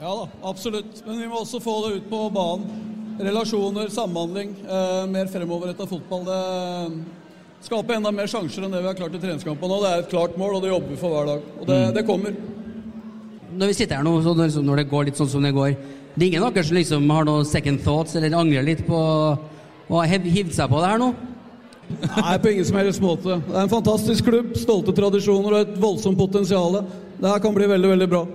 [0.00, 1.02] Ja da, absolutt.
[1.04, 2.96] Men vi må også få det ut på banen.
[3.18, 6.24] Relasjoner, samhandling, eh, mer fremoverretta fotball.
[6.24, 9.74] Det skaper enda mer sjanser enn det vi har klart i treningskampene.
[9.74, 11.42] Og det er et klart mål, og det jobber vi for hver dag.
[11.60, 11.94] Og det, Mm.
[11.94, 12.36] det kommer.
[13.58, 15.74] Når vi sitter her nå, så når, når det går litt sånn som det går
[16.18, 18.94] Det er ingen av dere som liksom har noen second thoughts eller angrer litt på
[18.94, 19.38] å
[19.94, 21.14] ha hivd seg på det her nå?
[22.16, 23.40] Nei, på ingen som helst måte.
[23.46, 26.84] Det er en fantastisk klubb, stolte tradisjoner og et voldsomt potensial.
[27.20, 28.26] Det her kan bli veldig, veldig bra.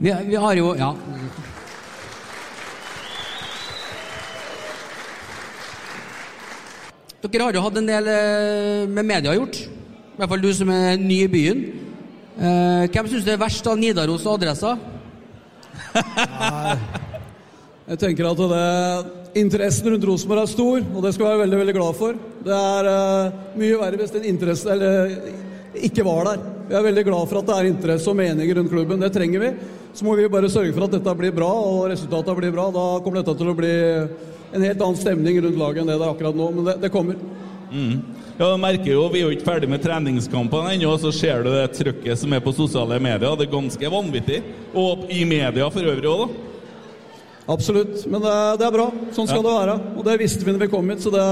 [0.00, 0.94] Vi, vi har jo Ja.
[7.24, 9.56] Dere har jo hatt en del eh, med media gjort.
[9.56, 11.62] I hvert fall du som er ny i byen.
[12.36, 14.74] Eh, hvem syns det er verst av Nidaros og Adressa?
[17.88, 18.66] Jeg tenker at det,
[19.40, 22.20] Interessen rundt Rosenborg er stor, og det skal vi være veldig veldig glad for.
[22.44, 25.16] Det er uh, mye verre hvis den interesse eller,
[25.88, 26.44] ikke var der.
[26.68, 29.02] Vi er veldig glad for at det er interesse og meninger rundt klubben.
[29.02, 29.50] Det trenger vi.
[29.96, 32.68] Så må vi bare sørge for at dette blir bra, og resultatet blir bra.
[32.72, 33.74] Da kommer dette til å bli
[34.54, 36.50] en helt annen stemning rundt laget enn det det er akkurat nå.
[36.54, 37.16] Men det, det kommer.
[37.74, 37.96] Mm.
[38.38, 41.50] Ja, du merker jo, Vi er jo ikke ferdig med treningskampene ennå, så ser du
[41.54, 43.36] det trykket som er på sosiale medier.
[43.38, 44.40] Det er ganske vanvittig.
[44.74, 46.50] Og i media for øvrig òg, da.
[47.54, 48.06] Absolutt.
[48.08, 48.86] Men det, er- det er bra.
[49.12, 49.46] Sånn skal Ja.
[49.48, 49.74] det være.
[49.98, 51.24] Og det visste vi når vi kom hit, så det,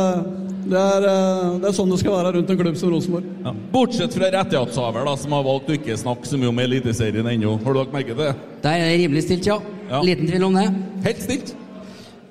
[0.69, 3.25] det, er, eh, det er sånn det skal være rundt en klubb som Rosenborg.
[3.47, 3.53] Ja.
[3.73, 7.57] Bortsett fra rettighetshaver, da, som har valgt å ikke snakke så mye om Eliteserien ennå.
[7.65, 8.35] Har dere merket det?
[8.63, 9.59] Der er det rimelig stilt, ja.
[9.91, 10.03] Ja.
[10.03, 10.69] Liten tvil om det.
[11.05, 11.55] Helt stilt.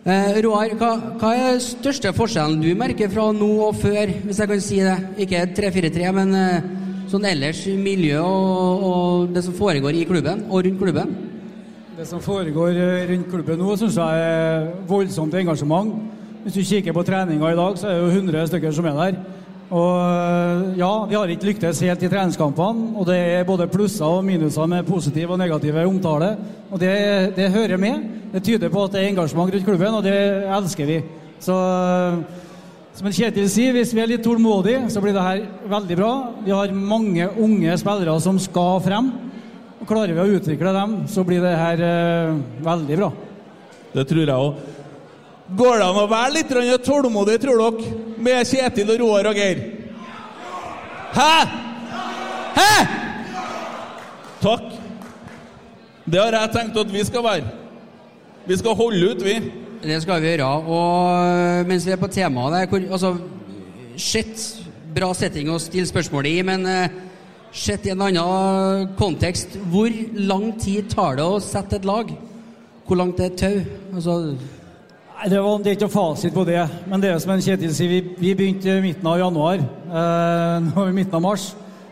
[0.01, 4.49] Eh, Roar, hva, hva er største forskjellen du merker fra nå og før, hvis jeg
[4.49, 4.95] kan si det?
[5.21, 6.63] Ikke 3-4-3, men eh,
[7.11, 11.13] sånn ellers miljø og, og det som foregår i klubben og rundt klubben?
[11.99, 15.93] Det som foregår eh, rundt klubben nå, syns jeg er voldsomt engasjement.
[16.47, 18.97] Hvis du kikker på treninga i dag, så er det jo 100 stykker som er
[19.03, 19.21] der.
[19.71, 24.03] Og eh, ja, vi har ikke lyktes helt i treningskampene, og det er både plusser
[24.03, 26.33] og minuser med positiv og negative omtale.
[26.67, 26.91] Og det,
[27.37, 28.03] det hører med.
[28.33, 30.17] Det tyder på at det er engasjement rundt klubben, og det
[30.57, 30.99] elsker vi.
[31.41, 31.55] Så,
[32.99, 36.11] som Kjetil sier, hvis vi er litt tålmodige, så blir det her veldig bra.
[36.43, 39.07] Vi har mange unge spillere som skal frem.
[39.79, 42.35] Og klarer vi å utvikle dem, så blir det her eh,
[42.67, 43.13] veldig bra.
[43.95, 44.80] Det tror jeg òg.
[45.57, 49.63] Går det an å være litt tålmodig, tror dere, med Kjetil og Roar og Geir?
[51.11, 51.33] Hæ?
[52.55, 52.69] Hæ?
[54.41, 54.69] Takk.
[56.05, 57.51] Det har jeg tenkt at vi skal være.
[58.47, 59.35] Vi skal holde ut, vi.
[59.83, 60.47] Det skal vi gjøre.
[60.47, 63.15] Og mens vi er på temaet der hvor, altså,
[64.01, 64.39] Shit,
[64.95, 66.93] bra setting å stille spørsmål i, men eh,
[67.53, 69.59] sett i en annen kontekst.
[69.69, 72.09] Hvor lang tid tar det å sette et lag?
[72.87, 73.59] Hvor langt er et tau?
[73.93, 74.15] Altså,
[75.21, 77.41] Nei, Det, var, det er ikke noe fasit på det, men det er som en
[77.45, 79.59] Kjetil sier, vi, vi begynte i midten av januar.
[79.61, 81.43] Eh, nå er vi midten av mars,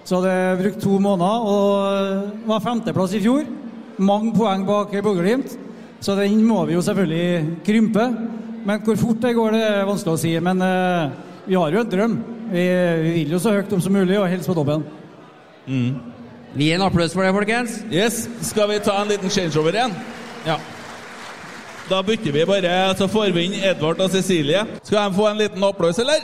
[0.02, 3.44] så hadde jeg brukt to måneder og var femteplass i fjor.
[4.02, 5.54] Mange poeng bak Bodø-Glimt,
[6.02, 8.08] så den må vi jo selvfølgelig krympe.
[8.66, 10.34] Men hvor fort det går, det er vanskelig å si.
[10.50, 11.14] Men eh,
[11.46, 12.18] vi har jo en drøm.
[12.50, 12.66] Vi,
[13.04, 14.88] vi vil jo så høyt opp som mulig, og helst på toppen.
[15.70, 17.78] Vi gir en applaus for det, folkens.
[17.94, 19.94] Yes, Skal vi ta en liten changeover igjen?
[20.50, 20.58] Ja.
[21.90, 24.62] Da bytter vi bare, så får vi inn Edvard og Cecilie.
[24.86, 26.22] Skal de få en liten applaus, eller?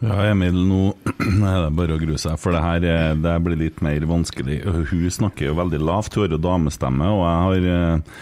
[0.00, 0.94] Ja, Emil, nå
[1.50, 4.62] er det bare å grue seg, for det her eh, det blir litt mer vanskelig.
[4.88, 8.20] Hun snakker jo veldig lavt, hun har jo damestemme, og jeg har eh,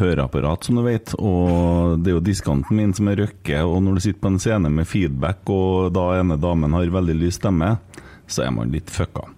[0.00, 1.14] høreapparat, som du vet.
[1.20, 4.42] Og det er jo diskanten min som er røkke, og når du sitter på en
[4.42, 7.76] scene med feedback, og da ene damen har veldig lys stemme,
[8.26, 9.28] så er man litt fucka.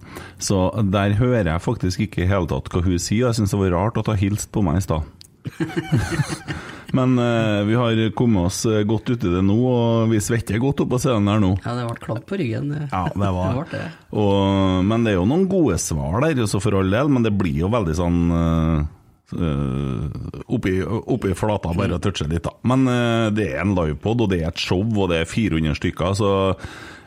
[0.41, 3.29] Så der hører jeg faktisk ikke i hele tatt hva hun sier.
[3.29, 5.07] Jeg syns det var rart at hun hilste på meg i stad.
[6.93, 10.59] Men eh, vi har kommet oss eh, godt ut i det nå, og vi svetter
[10.61, 11.55] godt opp på scenen her nå.
[11.63, 12.69] Ja, det ble kladd på ryggen.
[12.91, 13.87] Ja, det var Det det.
[14.13, 17.33] Og, Men det er jo noen gode svar der, også for all del, men det
[17.39, 18.83] blir jo veldig sånn eh, eh,
[19.31, 22.53] oppi, oppi flata, bare touche litt, da.
[22.69, 25.79] Men eh, det er en livepod, og det er et show, og det er 400
[25.79, 26.33] stykker, så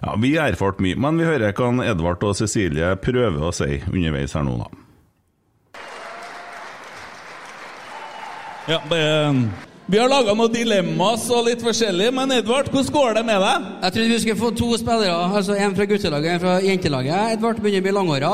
[0.03, 0.99] ja, vi har erfart mye.
[0.99, 4.73] Men vi hører hva Edvard og Cecilie prøver å si underveis her nå, da.
[8.67, 9.33] Ja, bare...
[9.87, 13.67] Vi har laga noen dilemmas og litt forskjellig, men Edvard, hvordan går det med deg?
[13.85, 17.37] Jeg trodde vi skulle få to spillere, altså en fra guttelaget og en fra jentelaget.
[17.37, 18.33] Edvard begynner å bli langhåra.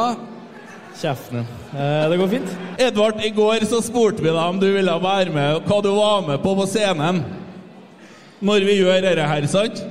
[1.00, 1.46] Kjeften din.
[1.80, 2.50] Eh, det går fint.
[2.78, 6.26] Edvard, i går så spurte vi deg om du ville være med, hva du var
[6.26, 7.22] med på på scenen.
[8.42, 9.82] Når vi gjør dette her, sant?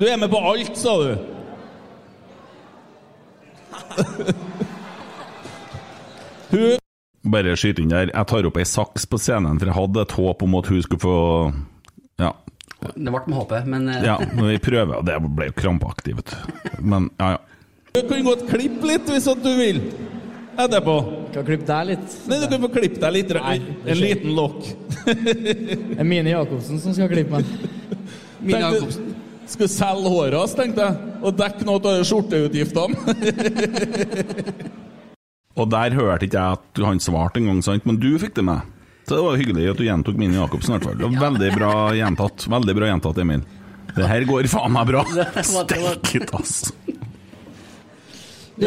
[0.00, 1.16] Du er med på alt, sa du.
[6.50, 6.76] Hun
[7.26, 8.10] Bare skyte inn der.
[8.12, 10.82] Jeg tar opp ei saks på scenen, for jeg hadde et håp om at hun
[10.84, 11.16] skulle få
[12.22, 12.32] Ja.
[12.86, 16.12] Det ble med håpet, men eh, ja men vi prøver, og det ble jo krampaktig,
[16.20, 16.36] vet du.
[16.86, 17.40] Men ja, ja.
[17.96, 19.80] Du kan godt klippe litt hvis at du vil.
[20.56, 20.94] Etterpå.
[21.34, 22.14] Kan klippe deg litt.
[22.30, 23.30] Nei, du kan få klippe deg litt.
[23.36, 23.56] Nei,
[23.92, 24.62] en liten lokk.
[25.04, 27.44] Det er Mine Jacobsen som skal klippe meg.
[28.40, 29.12] Mine Tenkte- Jacobsen.
[29.46, 30.94] Skulle selge håret hans, tenkte jeg.
[31.22, 32.96] Og dekke noe av skjorteutgiftene.
[35.56, 37.86] Og der hørte ikke jeg at han svarte engang, sant?
[37.88, 38.60] men du fikk det med.
[39.06, 40.98] Så det var hyggelig at du gjentok Mini Jacobsen, i hvert fall.
[40.98, 42.46] Det Veldig bra gjentatt.
[42.50, 43.42] Veldig bra gjentatt, Emil.
[43.96, 45.02] Det her går faen meg bra.
[45.46, 46.54] Steikit, ass.
[48.56, 48.66] Du,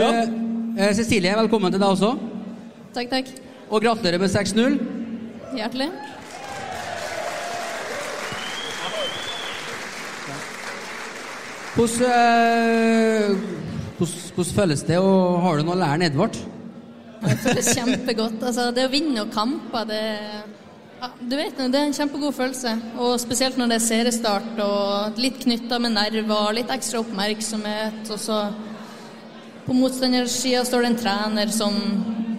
[0.79, 2.13] eh, Cecilie, velkommen til deg også.
[2.95, 3.33] Takk, takk.
[3.69, 4.79] Og gratulerer med 6-0.
[5.57, 5.89] Hjertelig.
[11.75, 13.35] Hvordan, eh,
[13.97, 16.39] hvordan, hvordan føles det, og har du noe å lære Edvard?
[17.19, 18.41] Det føles kjempegodt.
[18.41, 20.03] Altså, det å vinne og kamper, det
[20.99, 22.73] ja, Du vet det, det er en kjempegod følelse.
[22.99, 28.01] Og spesielt når det er seriestart og litt knytta med nerver, litt ekstra oppmerksomhet.
[28.11, 28.39] Og så
[29.65, 31.75] på motstandersida står det en trener som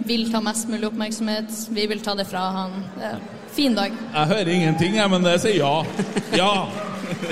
[0.07, 1.51] vil ta mest mulig oppmerksomhet.
[1.69, 2.77] Vi vil ta det fra han.
[2.97, 3.93] Det er en fin dag.
[4.13, 5.73] Jeg hører ingenting, jeg, men jeg sier ja.
[6.35, 6.53] Ja.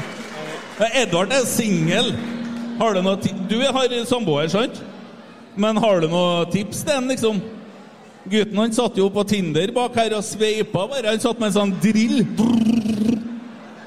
[1.01, 2.13] Edvard er singel.
[2.79, 4.83] Har du noe Du har samboer, sant?
[5.59, 7.41] Men har du noe tips til han, liksom?
[8.29, 11.09] Gutten han satt jo på Tinder bak her og sveipa bare.
[11.09, 12.21] Han satt med en sånn drill.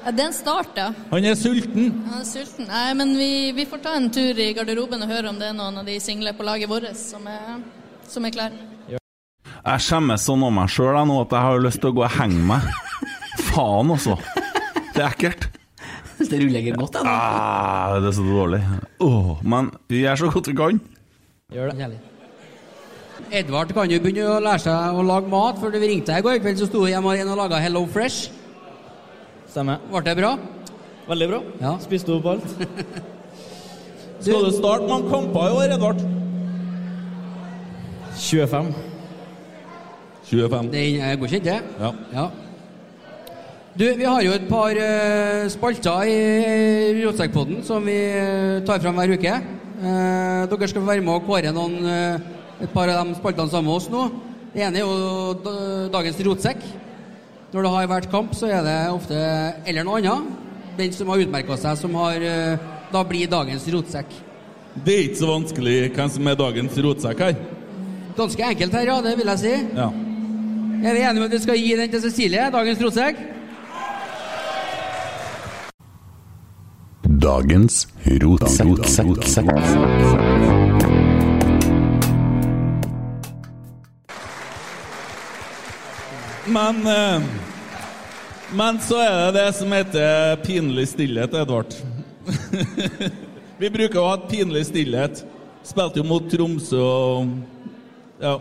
[0.03, 0.89] Ja, det er en start, ja.
[1.13, 1.93] Han er sulten.
[2.09, 2.67] Han er sulten.
[2.67, 5.55] Nei, men vi, vi får ta en tur i garderoben og høre om det er
[5.55, 7.61] noen av de single på laget vårt som er,
[8.11, 8.57] som er klar.
[9.63, 12.15] Jeg skjemmes sånn av meg sjøl nå at jeg har lyst til å gå og
[12.17, 12.67] henge meg.
[13.47, 14.17] Faen, altså.
[14.91, 15.47] Det er ekkelt.
[16.19, 17.07] Det rullegger godt, jeg.
[17.07, 18.59] Ah, det er så dårlig.
[19.03, 20.83] Oh, men vi gjør så godt vi kan.
[21.55, 21.93] Gjør det.
[23.31, 25.63] Edvard kan jo begynne å lære seg å lage mat.
[25.63, 28.42] For vi ringte deg i går kveld, så sto hjemme og laga Hello Fresh.
[29.53, 29.77] Stemmer.
[29.85, 30.31] Ble det bra?
[31.05, 31.39] Veldig bra.
[31.61, 31.75] Ja.
[31.83, 32.45] Spiste opp alt.
[34.23, 36.01] Skal du starte noen kamper i år, Edvard?
[38.17, 38.71] 25.
[40.31, 40.71] 25.
[40.73, 41.59] Det er godkjent, det?
[41.83, 41.93] Ja.
[42.15, 42.25] ja.
[43.77, 46.17] Du, vi har jo et par uh, spalter i
[47.03, 49.39] Rotsekkpodden som vi eh, tar fram hver uke.
[49.83, 53.69] Uh, dere skal være med og kåre noen, uh, et par av de spaltene sammen
[53.69, 54.07] med oss nå.
[54.53, 56.65] Det ene er jo dagens rotsekk.
[57.53, 59.17] Når det har vært kamp, så er det ofte
[59.69, 60.29] eller noe annet.
[60.73, 62.57] Den som har utmerka seg, som har eh,
[62.89, 64.09] da blir dagens rotsekk.
[64.73, 67.35] Det er ikke så vanskelig hvem som er dagens rotsekk her.
[68.17, 68.97] Ganske enkelt her, ja.
[69.05, 69.53] Det vil jeg si.
[69.77, 69.89] Ja.
[70.83, 73.21] Er vi enige om at vi skal gi den til Cecilie, dagens rotsekk?
[77.23, 77.75] Dagens
[78.25, 79.53] rotsekk.
[86.45, 87.21] Men eh,
[88.53, 91.73] Men så er det det som heter pinlig stillhet, Edvard.
[93.61, 95.23] Vi bruker å ha et pinlig stillhet.
[95.63, 97.31] Spilte jo mot Tromsø og
[98.21, 98.39] Ja.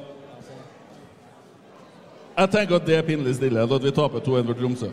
[2.33, 4.88] Jeg tenker at det er pinlig stillhet, at vi taper 2-1 for Tromsø.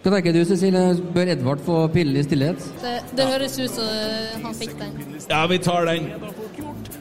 [0.00, 0.94] Hva tenker du, Cecilie?
[1.12, 2.62] Bør Edvard få pinlig stillhet?
[2.80, 4.94] Det, det høres ut som eh, han fikk den.
[5.28, 6.06] Ja, vi tar den.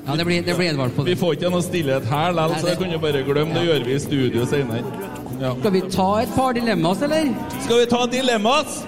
[0.03, 2.71] Ja, det blir, det blir Edvard på Vi får ikke noe stillhet her likevel, så
[2.71, 3.55] det kan du bare glemme.
[3.55, 5.18] Det gjør vi i studio senere.
[5.39, 5.53] Ja.
[5.55, 7.29] Skal vi ta et par dilemmas, eller?
[7.63, 8.81] Skal vi ta dilemmas?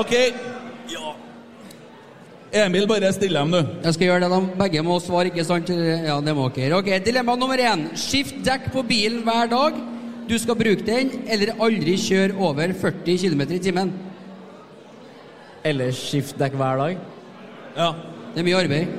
[0.00, 0.14] OK.
[0.90, 1.12] Ja.
[2.64, 3.60] Emil, bare still dem, du.
[3.84, 4.30] Jeg skal gjøre det.
[4.34, 5.70] De begge må svare, ikke sant?
[5.70, 6.80] Ja, det må dere.
[6.80, 7.86] Ok, Dilemma nummer én.
[7.94, 9.78] Skift dekk på bilen hver dag.
[10.30, 13.94] Du skal bruke den, eller aldri kjøre over 40 km i timen.
[15.66, 16.98] Eller skift dekk hver dag.
[17.76, 17.92] Ja.
[18.34, 18.98] Det er mye arbeid.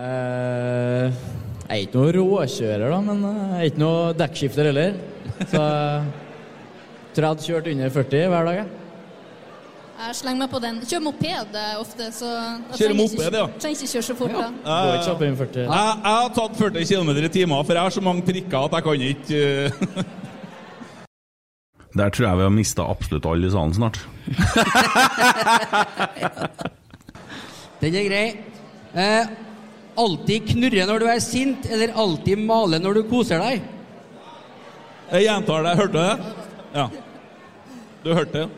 [0.00, 1.20] Eh,
[1.70, 4.90] jeg er ikke noe råkjører, da, men eh, jeg er ikke noe dekkskifter heller.
[5.46, 8.56] Så jeg tror jeg hadde kjørt under 40 hver dag.
[8.60, 8.68] jeg.
[10.00, 10.76] Jeg slenger meg på den.
[10.88, 13.44] Kjører moped eh, ofte, så jeg Kjører ikke- moped, ja.
[13.60, 14.46] Trenger ikke kjøre så fort, da.
[14.64, 15.60] Går ikke kjappere enn 40.
[15.60, 15.74] Jeg, jeg
[16.16, 18.96] har tatt 40 km i timen, for jeg har så mange prikker at jeg kan
[19.10, 19.70] ikke eh,
[22.00, 23.98] Der tror jeg vi har mista absolutt alle i salen snart.
[27.80, 28.36] Den er grei.
[28.94, 29.26] Eh,
[29.98, 33.62] alltid knurre når du er sint, eller alltid male når du koser deg.
[35.10, 35.72] Jeg gjentar det.
[35.80, 36.18] Hørte du det?
[36.74, 36.86] Ja.
[38.04, 38.48] Du hørte det?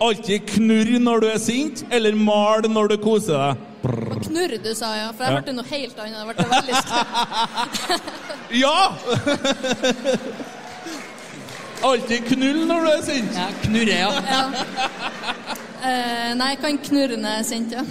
[0.00, 3.56] Alltid knurre når du er sint, eller male når du koser deg.
[3.82, 5.08] knurre Knurr, du sa, ja.
[5.12, 5.36] For jeg Ja.
[5.40, 6.16] hørte noe helt annet.
[6.16, 8.02] Jeg ble veldig skremt.
[8.50, 8.90] Ja!
[11.82, 13.32] Alltid knull når du er sint.
[13.36, 14.10] Ja, knurre, ja.
[14.28, 14.42] Ja.
[15.80, 17.84] Uh, nei, jeg kan knurre når jeg er sint, ja.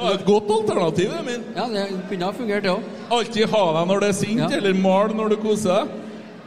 [0.00, 1.40] Var et godt alternativ, Emil.
[1.56, 2.82] Ja, det kunne ha fungert, det òg.
[3.12, 4.48] Alltid ha deg når du er sint, Ja.
[4.56, 5.98] eller mal når du koser deg.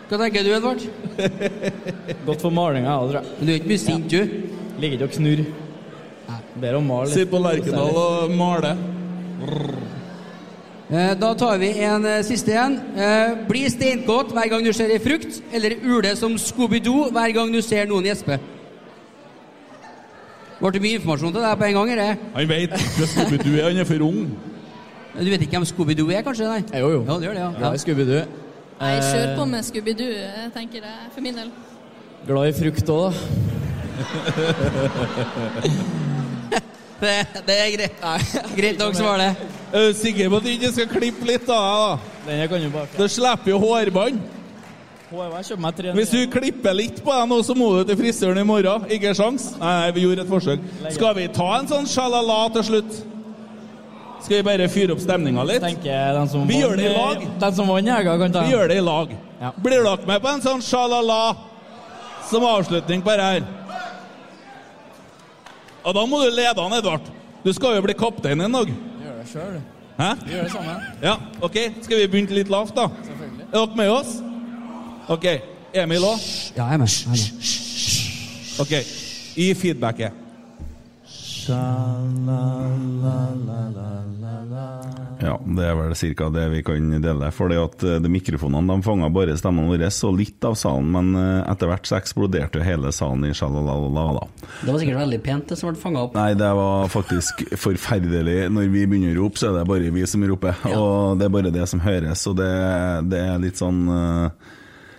[0.10, 0.82] Hva tenker du, Edvard?
[2.28, 3.36] Godt for malinga, jeg tror jeg.
[3.40, 4.22] Men du er ikke mye sint, du?
[4.82, 5.46] Ligger ikke og knurr.
[6.64, 7.10] Bedre å male.
[7.14, 8.74] Sitt på Lerkendal og male.
[10.94, 12.76] Eh, Da tar vi en eh, siste en.
[12.98, 17.54] Eh, Bli steinkåt hver gang du ser ei frukt, eller ule som Scooby-Doo hver gang
[17.54, 18.38] du ser noen gjespe.
[20.64, 21.90] Ble det mye informasjon til deg på en gang?
[21.92, 22.16] eller?
[22.38, 24.20] Han vet ikke Scooby-Doo er, han er for ung.
[25.14, 26.48] Du vet ikke hvem Scooby-Doo er, kanskje?
[26.48, 26.64] nei?
[26.80, 27.02] Jo, jo.
[27.04, 27.52] Ja, det gjør det, ja.
[27.60, 28.24] Glad i Scooby-Doo.
[28.80, 31.50] Nei, kjør Eh, på med Scooby-Doo, eh, tenker jeg, for min del.
[32.28, 33.10] Glad i frukt òg, da.
[37.04, 38.00] Det, det er greit.
[38.56, 39.36] Greit nok svar, det.
[39.74, 42.48] Er du sikker på at du ikke skal klippe litt av deg, da?
[42.48, 43.84] Kan jo bare Du slipper jo hårbånd.
[43.84, 44.30] Jeg kjøper meg tre
[45.14, 48.88] Hvis du klipper litt på deg nå, så må du til frisøren i morgen.
[48.92, 49.52] Ikke sjans.
[49.62, 50.64] Nei, vi gjorde et forsøk.
[50.96, 53.02] Skal vi ta en sånn sjalala til slutt?
[54.24, 55.62] Skal vi bare fyre opp stemninga litt?
[55.62, 57.26] tenker den som Vi gjør det i lag.
[57.44, 59.12] Den som vant jeg kan ta Vi gjør det i lag.
[59.42, 59.52] Ja.
[59.60, 61.20] Blir dere med på en sånn sjalala
[62.30, 63.48] som avslutning på det her?
[65.84, 67.14] Og da må du lede han, Edvard.
[67.44, 68.72] Du skal jo bli kaptein en dag.
[68.72, 69.58] Vi gjør det sjøl.
[69.98, 70.12] Hæ?
[70.24, 70.76] Vi gjør det samme.
[71.04, 71.58] Ja, OK.
[71.84, 72.88] Skal vi begynne litt lavt, da?
[73.04, 73.50] Selvfølgelig.
[73.52, 74.22] Er dere med oss?
[75.12, 75.26] OK.
[75.74, 76.28] Emil òg?
[76.56, 76.88] Ja, jeg er med.
[76.88, 78.60] Jeg er med.
[78.64, 78.74] OK.
[79.36, 80.20] I feedbacket.
[85.24, 86.30] Ja, det er vel ca.
[86.30, 87.32] det vi kan dele.
[87.36, 90.88] For det at eh, de mikrofonene de fanga bare stemmene våre og litt av salen,
[90.94, 94.24] men eh, etter hvert så eksploderte jo hele salen i sjalalala.
[94.62, 96.16] Det var sikkert veldig pent, det som ble fanga opp.
[96.16, 98.40] Nei, det var faktisk forferdelig.
[98.54, 100.64] Når vi begynner å rope, så er det bare vi som roper.
[100.72, 102.28] Og det er bare det som høres.
[102.32, 102.52] Og det,
[103.12, 104.52] det er litt sånn eh,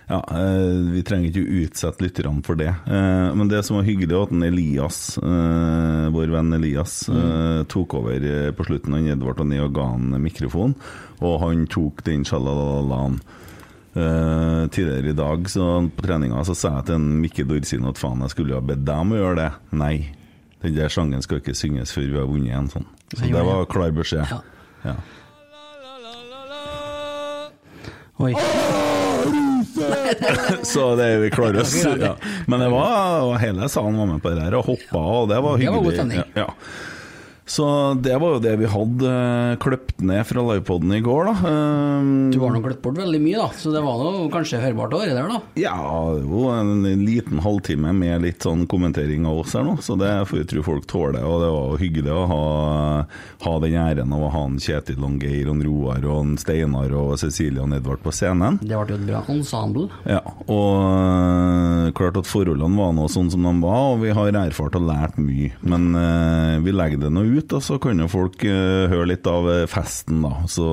[0.07, 2.69] Ja, eh, vi trenger ikke utsette lytterne for det.
[2.69, 7.65] Eh, Men det som var hyggelig, var at Elias, eh, vår venn Elias, mm.
[7.67, 8.93] tok over på slutten.
[8.93, 10.75] Han Edvard og og ga han mikrofon,
[11.21, 13.19] og han tok den sjalalalaen.
[13.95, 17.95] Uh, tidligere i dag så på treninga så sa jeg til en Mikke Dorsin at
[17.95, 19.51] faen, jeg skulle ha bedt dem å gjøre det.
[19.71, 20.09] Nei,
[20.59, 22.89] den der sangen skal ikke synges før vi har vunnet en sånn.
[23.15, 24.35] Så det var klar beskjed.
[24.83, 24.97] Ja.
[28.19, 28.35] Oi.
[30.63, 31.75] Så det vi klarer oss.
[31.85, 32.15] Ja.
[32.47, 35.57] Men det var hele salen var med på det der og hoppa, og det var
[35.57, 35.71] hyggelig.
[35.71, 36.17] Det var god stemning.
[36.17, 36.49] Ja, ja.
[37.45, 37.65] Så
[38.01, 41.33] det var jo det vi hadde uh, kløpt ned fra livepoden i går, da.
[41.45, 44.95] Um, Du har nå kløpt bort veldig mye, da, så det var nå kanskje hørbart
[44.97, 45.41] å høre der, da.
[45.61, 45.75] Ja,
[46.17, 50.09] det jo en liten halvtime med litt sånn kommentering av oss her nå, så det
[50.29, 51.21] får jeg tro folk tåler.
[51.21, 52.41] Og det var jo hyggelig å ha,
[53.45, 56.97] ha den æren av å ha en Kjetil og Geir og Roar og en Steinar
[56.97, 58.57] og Cecilie og Edvard på scenen.
[58.63, 59.87] Det ble jo et bra ensemble.
[60.09, 64.41] Ja, og øh, klart at forholdene var nå sånn som de var, og vi har
[64.45, 65.53] erfart og lært mye.
[65.65, 69.27] Men uh, vi legger det nå ut, og så kan jo folk uh, høre litt
[69.29, 70.45] av øh, festen, da.
[70.51, 70.67] Så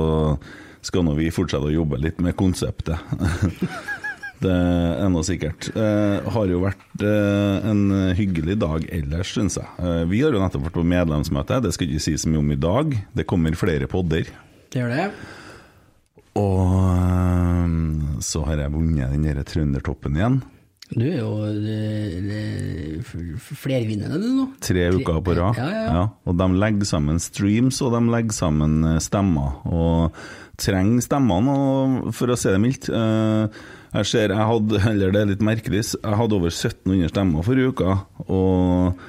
[0.83, 2.99] skal nå vi fortsette å jobbe litt med konseptet.
[4.45, 5.71] det er nå sikkert.
[5.77, 9.69] Uh, har jo vært uh, en hyggelig dag ellers, syns jeg.
[9.79, 12.55] Eh, vi har jo nettopp vært på medlemsmøte, det skal ikke sies så mye om
[12.55, 12.97] i dag.
[13.15, 14.31] Det kommer flere podder.
[14.73, 15.07] Det gjør det.
[16.41, 20.41] Og så har jeg vunnet den derre trøndertoppen igjen.
[20.93, 21.28] Du er jo
[23.57, 24.47] flervinnende, du nå.
[24.62, 25.59] Tre uker på rad.
[25.59, 26.03] Ja, ja, ja.
[26.28, 29.61] Og de legger sammen streams, og de legger sammen eh, stemmer.
[29.68, 30.18] Og
[30.61, 32.90] trenger stemmene, for å si det mildt.
[32.93, 33.62] Eh,
[33.93, 37.74] Jeg ser, jeg hadde, eller det er litt merkelig, jeg hadde over 1700 stemmer forrige
[37.74, 37.97] uke.
[38.32, 39.03] Og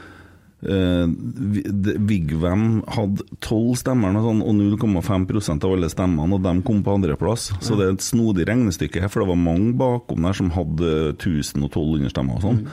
[0.65, 1.07] eh,
[1.53, 4.55] Vi- Vigvam hadde 12 stemmer eller noe og
[5.03, 7.51] 0,5% av alle stemmene, og de kom på andreplass.
[7.61, 11.13] Så det er et snodig regnestykke her, for det var mange bakom der som hadde
[11.17, 12.67] 1000 og 1200 stemmer og sånn.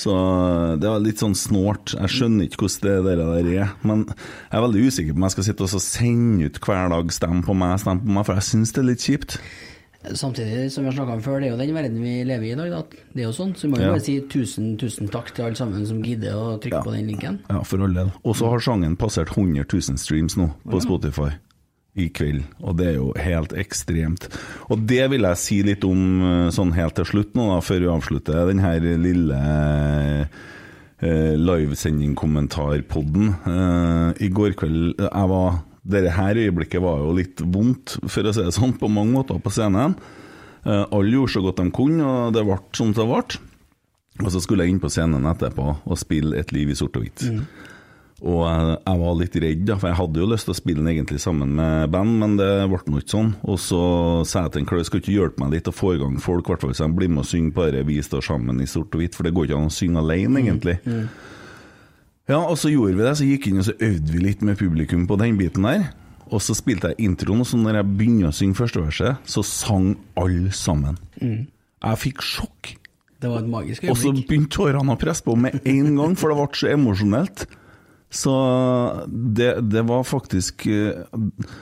[0.00, 0.12] Så
[0.80, 1.92] det var litt sånn snålt.
[1.92, 3.72] Jeg skjønner ikke hvordan det der er.
[3.84, 7.06] Men jeg er veldig usikker på om jeg skal sitte og sende ut hver dag
[7.12, 9.38] 'stem på meg', 'stem på meg', for jeg syns det er litt kjipt.
[10.00, 12.52] Samtidig, som vi har snakka om før, det er jo den verden vi lever i
[12.54, 12.70] i dag.
[12.72, 12.82] Da.
[13.12, 13.90] Det er jo sånn, så vi må jo Ja.
[13.92, 17.38] bare si tusen, tusen takk til alle sammen som gidder å trykke på den linken.
[17.50, 18.10] Ja, for all del.
[18.24, 20.80] Og så har sangen passert 100 000 streams nå på Ja.
[20.80, 21.30] Spotify
[21.96, 24.28] i kveld, og det er jo helt ekstremt.
[24.70, 27.80] Og det vil jeg si litt om eh, sånn helt til slutt nå, da, før
[27.80, 29.36] vi avslutter den her lille
[31.02, 33.34] eh, livesending-kommentarpodden.
[33.46, 38.34] Eh, I går kveld jeg var Dette her øyeblikket var jo litt vondt, for å
[38.34, 39.96] si det sånn, på mange måter på scenen.
[40.66, 43.40] Eh, alle gjorde så godt de kunne, og det ble som det ble.
[44.20, 47.06] Og så skulle jeg inn på scenen etterpå og spille Et liv i sort og
[47.06, 47.24] hvitt.
[48.20, 50.82] Og jeg, jeg var litt redd, da, for jeg hadde jo lyst til å spille
[50.82, 53.30] den egentlig sammen med band, men det ble nå ikke sånn.
[53.48, 53.80] Og så
[54.28, 56.52] sa jeg til Klaus, skal ikke hjelpe meg litt å få i gang folk, i
[56.52, 58.92] hvert fall hvis de blir med og synger på det 'Vi står sammen i sort
[58.92, 60.76] og hvitt', for det går ikke an å synge alene, egentlig.
[62.30, 64.58] Ja, og så gjorde vi det, så gikk inn og så øvde vi litt med
[64.60, 65.88] publikum på den biten der.
[66.30, 69.42] Og så spilte jeg introen, og så når jeg begynte å synge første verset, så
[69.42, 70.94] sang alle sammen.
[71.18, 71.48] Mm.
[71.82, 72.76] Jeg fikk sjokk.
[73.20, 73.90] Det var et magisk øyeblikk.
[73.90, 77.42] Og så begynte tårene å presse på med en gang, for det ble så emosjonelt.
[78.10, 78.32] Så
[79.38, 81.04] det, det var faktisk eh,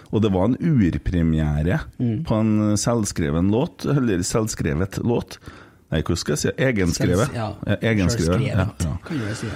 [0.09, 2.23] Og det var en urpremiere Mm.
[2.25, 5.39] på en selvskreven låt, eller selvskrevet låt.
[5.91, 6.53] Nei, hva skal jeg si?
[6.61, 7.29] Egenskrevet.
[7.33, 8.47] Selv- ja, Egenskrevet.
[8.47, 8.95] Ja, ja.
[9.05, 9.51] kan du vel si.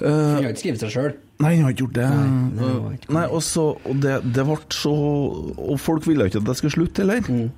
[0.00, 1.14] Eh, Han har ikke skrevet seg sjøl.
[1.42, 2.08] Nei, han har ikke gjort det.
[2.10, 6.38] Nei, det Uh, Nei, og så Og det, det ble så Og folk ville ikke
[6.38, 7.26] at jeg skulle slutte heller.
[7.26, 7.50] Mm.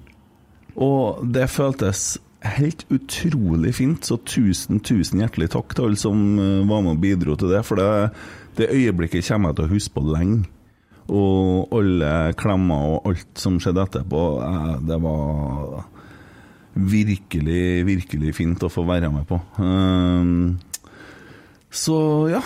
[0.87, 2.17] Og det føltes
[2.47, 7.01] helt utrolig fint, så tusen, tusen hjertelig takk til alle som uh, var med og
[7.03, 7.63] bidro til det.
[7.67, 8.13] For det,
[8.61, 10.45] det øyeblikket kommer jeg til å huske på lenge.
[11.07, 15.85] Og alle klemmer og alt som skjedde etterpå, eh, det var
[16.77, 19.39] virkelig, virkelig fint å få være med på.
[19.63, 20.59] Um,
[21.77, 21.99] så
[22.33, 22.43] ja.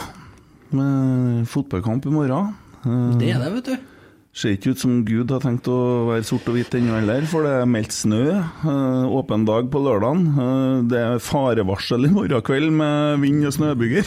[0.76, 2.52] med Fotballkamp i morgen.
[2.84, 3.86] Uh, Det er det, vet du.
[4.30, 5.76] Ser ikke ut som Gud har tenkt å
[6.06, 8.20] være sort og hvitt ennå heller, for det er meldt snø.
[8.38, 10.20] eh, åpen dag på lørdagen.
[10.38, 14.06] Eh, det er farevarsel i morgen kveld med vind og snøbyger.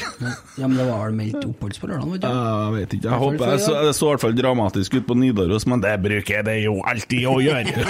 [0.55, 2.13] Ja, men det var vel meldt oppholds på lørdagen?
[2.15, 2.29] vet du.
[2.29, 3.09] Jeg vet ikke.
[3.11, 3.75] Jeg håper jeg så.
[3.83, 7.27] Det så i hvert fall dramatisk ut på Nidaros, men det bruker det jo alltid
[7.27, 7.85] å gjøre.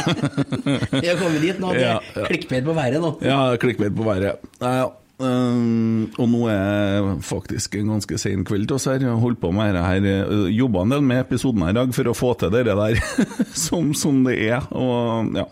[0.89, 1.69] Vi har kommet dit nå.
[1.77, 2.27] Det er ja.
[2.33, 3.13] klikkbeit på været nå.
[3.21, 4.41] Ja, klikkbeit på været.
[4.57, 4.89] Ja,
[5.23, 8.99] um, og nå er faktisk en ganske sen kveld til oss her.
[9.01, 10.01] Jeg har holdt på med dette her.
[10.29, 13.01] uh, Jobba en del med episoden her i dag for å få til det der
[13.65, 14.61] som, som det er.
[14.75, 15.45] Og ja.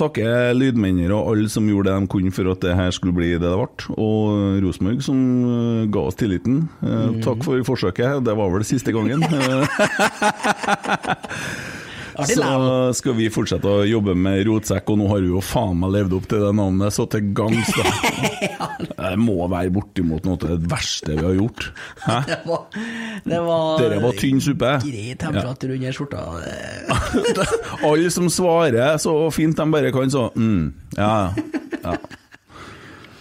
[0.00, 0.24] Takke
[0.56, 3.42] lydmennene og alle som gjorde det de kunne for at det her skulle bli det
[3.42, 3.66] det ble.
[4.00, 6.56] Og Rosenborg som uh, ga oss tilliten.
[6.80, 8.22] Uh, Takk for forsøket.
[8.24, 9.20] Det var vel siste gangen.
[12.16, 12.50] Så
[12.96, 16.16] skal vi fortsette å jobbe med rotsekk, og nå har vi jo faen meg levd
[16.18, 17.86] opp til det navnet så til gangs, da.
[19.00, 21.66] Det må være bortimot noe av det verste vi har gjort.
[22.04, 22.18] Hæ?
[22.28, 22.62] Det var,
[23.24, 24.72] det var Dere var tynn suppe.
[24.84, 26.24] Grei temperatur under skjorta.
[27.88, 30.64] Alle som svarer så fint de bare kan, så mm,
[30.98, 31.12] ja,
[31.82, 31.96] ja.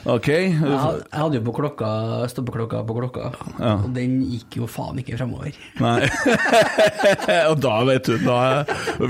[0.10, 0.28] Ok.
[0.30, 1.89] Jeg, jeg hadde jo på klokka,
[2.32, 3.30] stoppeklokka på klokka,
[3.60, 3.74] Ja.
[3.84, 5.53] og den gikk jo faen ikke fremover.
[5.84, 6.07] Nei.
[7.51, 8.39] og da, vet du, da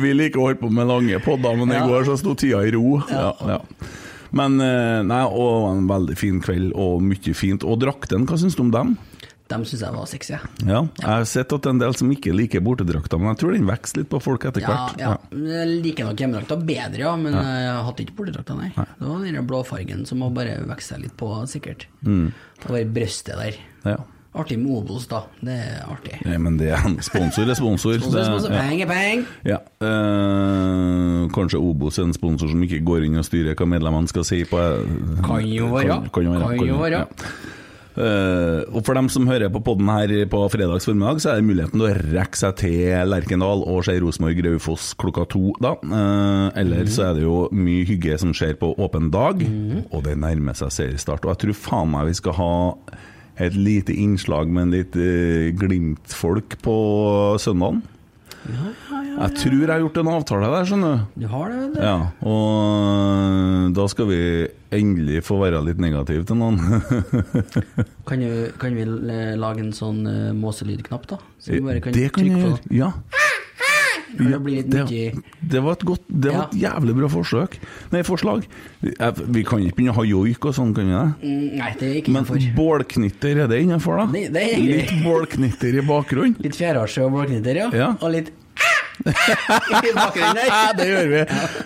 [0.02, 1.86] Vi liker å holde på med lange podder, men i Ja.
[1.88, 3.00] går så sto tida i ro.
[3.12, 3.32] Ja.
[3.48, 3.60] Ja,
[4.32, 7.64] Men eh, nei, og en veldig fin kveld, og mye fint.
[7.66, 8.98] Og drakten, hva syns du om dem?
[9.50, 10.36] Dem syns jeg var sexy.
[10.68, 13.66] Ja, jeg har sett at en del som ikke liker bortedrakta, men jeg tror den
[13.66, 15.00] vokser litt på folk etter Ja, hvert.
[15.02, 15.16] ja.
[15.34, 17.42] Jeg liker nok hjemmedrakta bedre, ja, men Ja.
[17.42, 18.70] jeg hadde ikke bortedrakta, nei.
[18.78, 21.88] Det var den blåfargen som må bare vokse seg litt på, sikkert.
[22.06, 22.32] Mm.
[22.62, 23.58] Det var brøstet der.
[23.86, 23.98] Ja.
[24.38, 25.24] Artig med Obos, da.
[25.42, 26.20] Det er artig.
[26.24, 27.98] Nei, men det er sponsor er sponsor.
[27.98, 28.52] Sponsor, sponsor.
[28.54, 28.62] ja.
[28.62, 29.26] Peng er peng!
[29.50, 29.58] Ja.
[29.82, 34.24] eh, kanskje Obos er en sponsor som ikke går inn og styrer hva medlemmene skal
[34.28, 35.88] si på eh, Kan jo være.
[35.90, 36.58] Kan, kan jo være.
[36.60, 37.02] Kan jo være.
[37.02, 37.06] ja.
[37.98, 41.48] Eh, og for dem som hører på podden her på fredags formiddag, så er det
[41.50, 45.74] muligheten til å rekke seg til Lerkendal og se Rosenborg Raufoss klokka to, da.
[45.82, 49.42] Uh, eller så er det jo mye hygge som skjer på åpen dag,
[49.90, 51.26] og det nærmer seg seriestart.
[51.26, 52.54] Og jeg tror faen meg vi skal ha
[53.40, 56.78] et lite innslag med en litt uh, Glimt-folk på
[57.42, 57.84] søndagen.
[58.50, 61.24] Jeg tror jeg har gjort en avtale der, skjønner du.
[61.24, 61.80] Du har det, du.
[61.84, 61.96] Ja,
[62.30, 64.22] og da skal vi
[64.76, 66.60] endelig få være litt negative til noen.
[68.10, 71.20] Kan, du, kan vi eh, lage en sånn uh, måselydknapp, da?
[71.46, 72.58] Kan det kan vi gjøre.
[72.74, 72.90] Ja.
[74.18, 77.58] Det det, det var et godt Det var et jævlig bra forsøk.
[77.92, 78.44] Nei, forslag.
[78.82, 81.30] Vi kan ikke begynne å ha joik og sånn, kan vi det?
[81.30, 82.56] Mm, Nei, det er ikke Men innenfor.
[82.56, 84.06] bålknitter, er det innenfor, da?
[84.12, 84.58] Det- det er.
[84.60, 86.36] Litt bålknitter i bakgrunnen?
[86.42, 87.70] Litt fjærasje og bålknitter, ja.
[87.74, 87.90] Ja.
[88.02, 88.32] Og litt
[89.90, 90.74] i bakgrunnen der.
[90.78, 91.22] det gjør vi.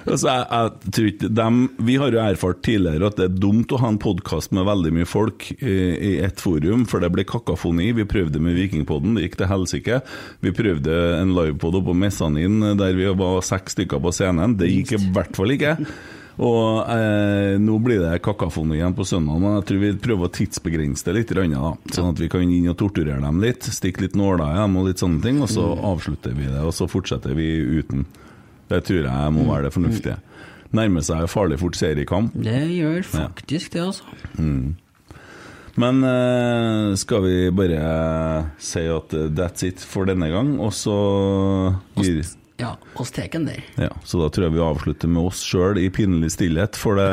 [0.05, 1.59] Altså, jeg, jeg tror ikke dem,
[1.89, 4.93] vi har jo erfart tidligere at det er dumt å ha en podkast med veldig
[4.99, 7.91] mye folk i, i ett forum, for det blir kakafoni.
[7.97, 10.01] Vi prøvde med Vikingpodden, det gikk til helsike.
[10.45, 14.57] Vi prøvde en livepod oppe på Messanin der vi var seks stykker på scenen.
[14.59, 15.77] Det gikk i hvert fall ikke.
[16.41, 20.33] Og eh, nå blir det kakafoni igjen på søndag, men jeg tror vi prøver å
[20.33, 23.69] tidsbegrense det litt, da, sånn at vi kan inn og torturere dem litt.
[23.69, 26.73] Stikke litt nåler i dem og litt sånne ting, og så avslutter vi det, og
[26.73, 27.49] så fortsetter vi
[27.81, 28.07] uten.
[28.71, 30.17] Det tror jeg må være det fornuftige.
[30.73, 32.33] Nærmer seg farlig fort seriekamp.
[32.33, 34.17] Det gjør faktisk det, altså.
[34.41, 34.73] Mm.
[35.77, 37.83] Men eh, skal vi bare
[38.61, 40.97] si at that's it for denne gang, og så
[42.01, 42.23] gir
[42.63, 43.61] Ja, oss tar den der.
[43.81, 47.07] ja, Så da tror jeg vi avslutter med oss sjøl i pinlig stillhet, for det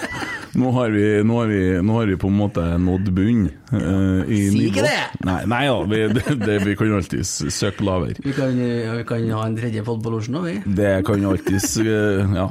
[0.60, 4.22] nå, har vi, nå, har vi, nå har vi på en måte nådd bunn Uh,
[4.30, 4.98] Si ikke det!
[5.26, 8.14] Nei, nei ja, vi, det, det, vi kan alltid søke lavere.
[8.22, 10.76] Vi kan, vi kan ha en tredje pod på losjen òg, vi.
[10.78, 12.46] Det kan alltids uh, Ja.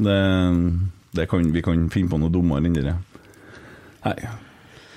[0.00, 0.18] Det,
[1.18, 2.94] det kan, vi kan finne på noe dummere enn det.
[4.06, 4.14] Nei.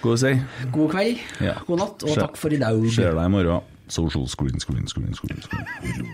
[0.04, 0.34] God, si.
[0.76, 1.58] God kveld, Ja.
[1.68, 2.22] god natt, og Skjø.
[2.28, 2.86] takk for i dag.
[2.94, 3.66] Ser deg i morgen.
[3.92, 6.14] Social screen, screen, screen, screen, screen.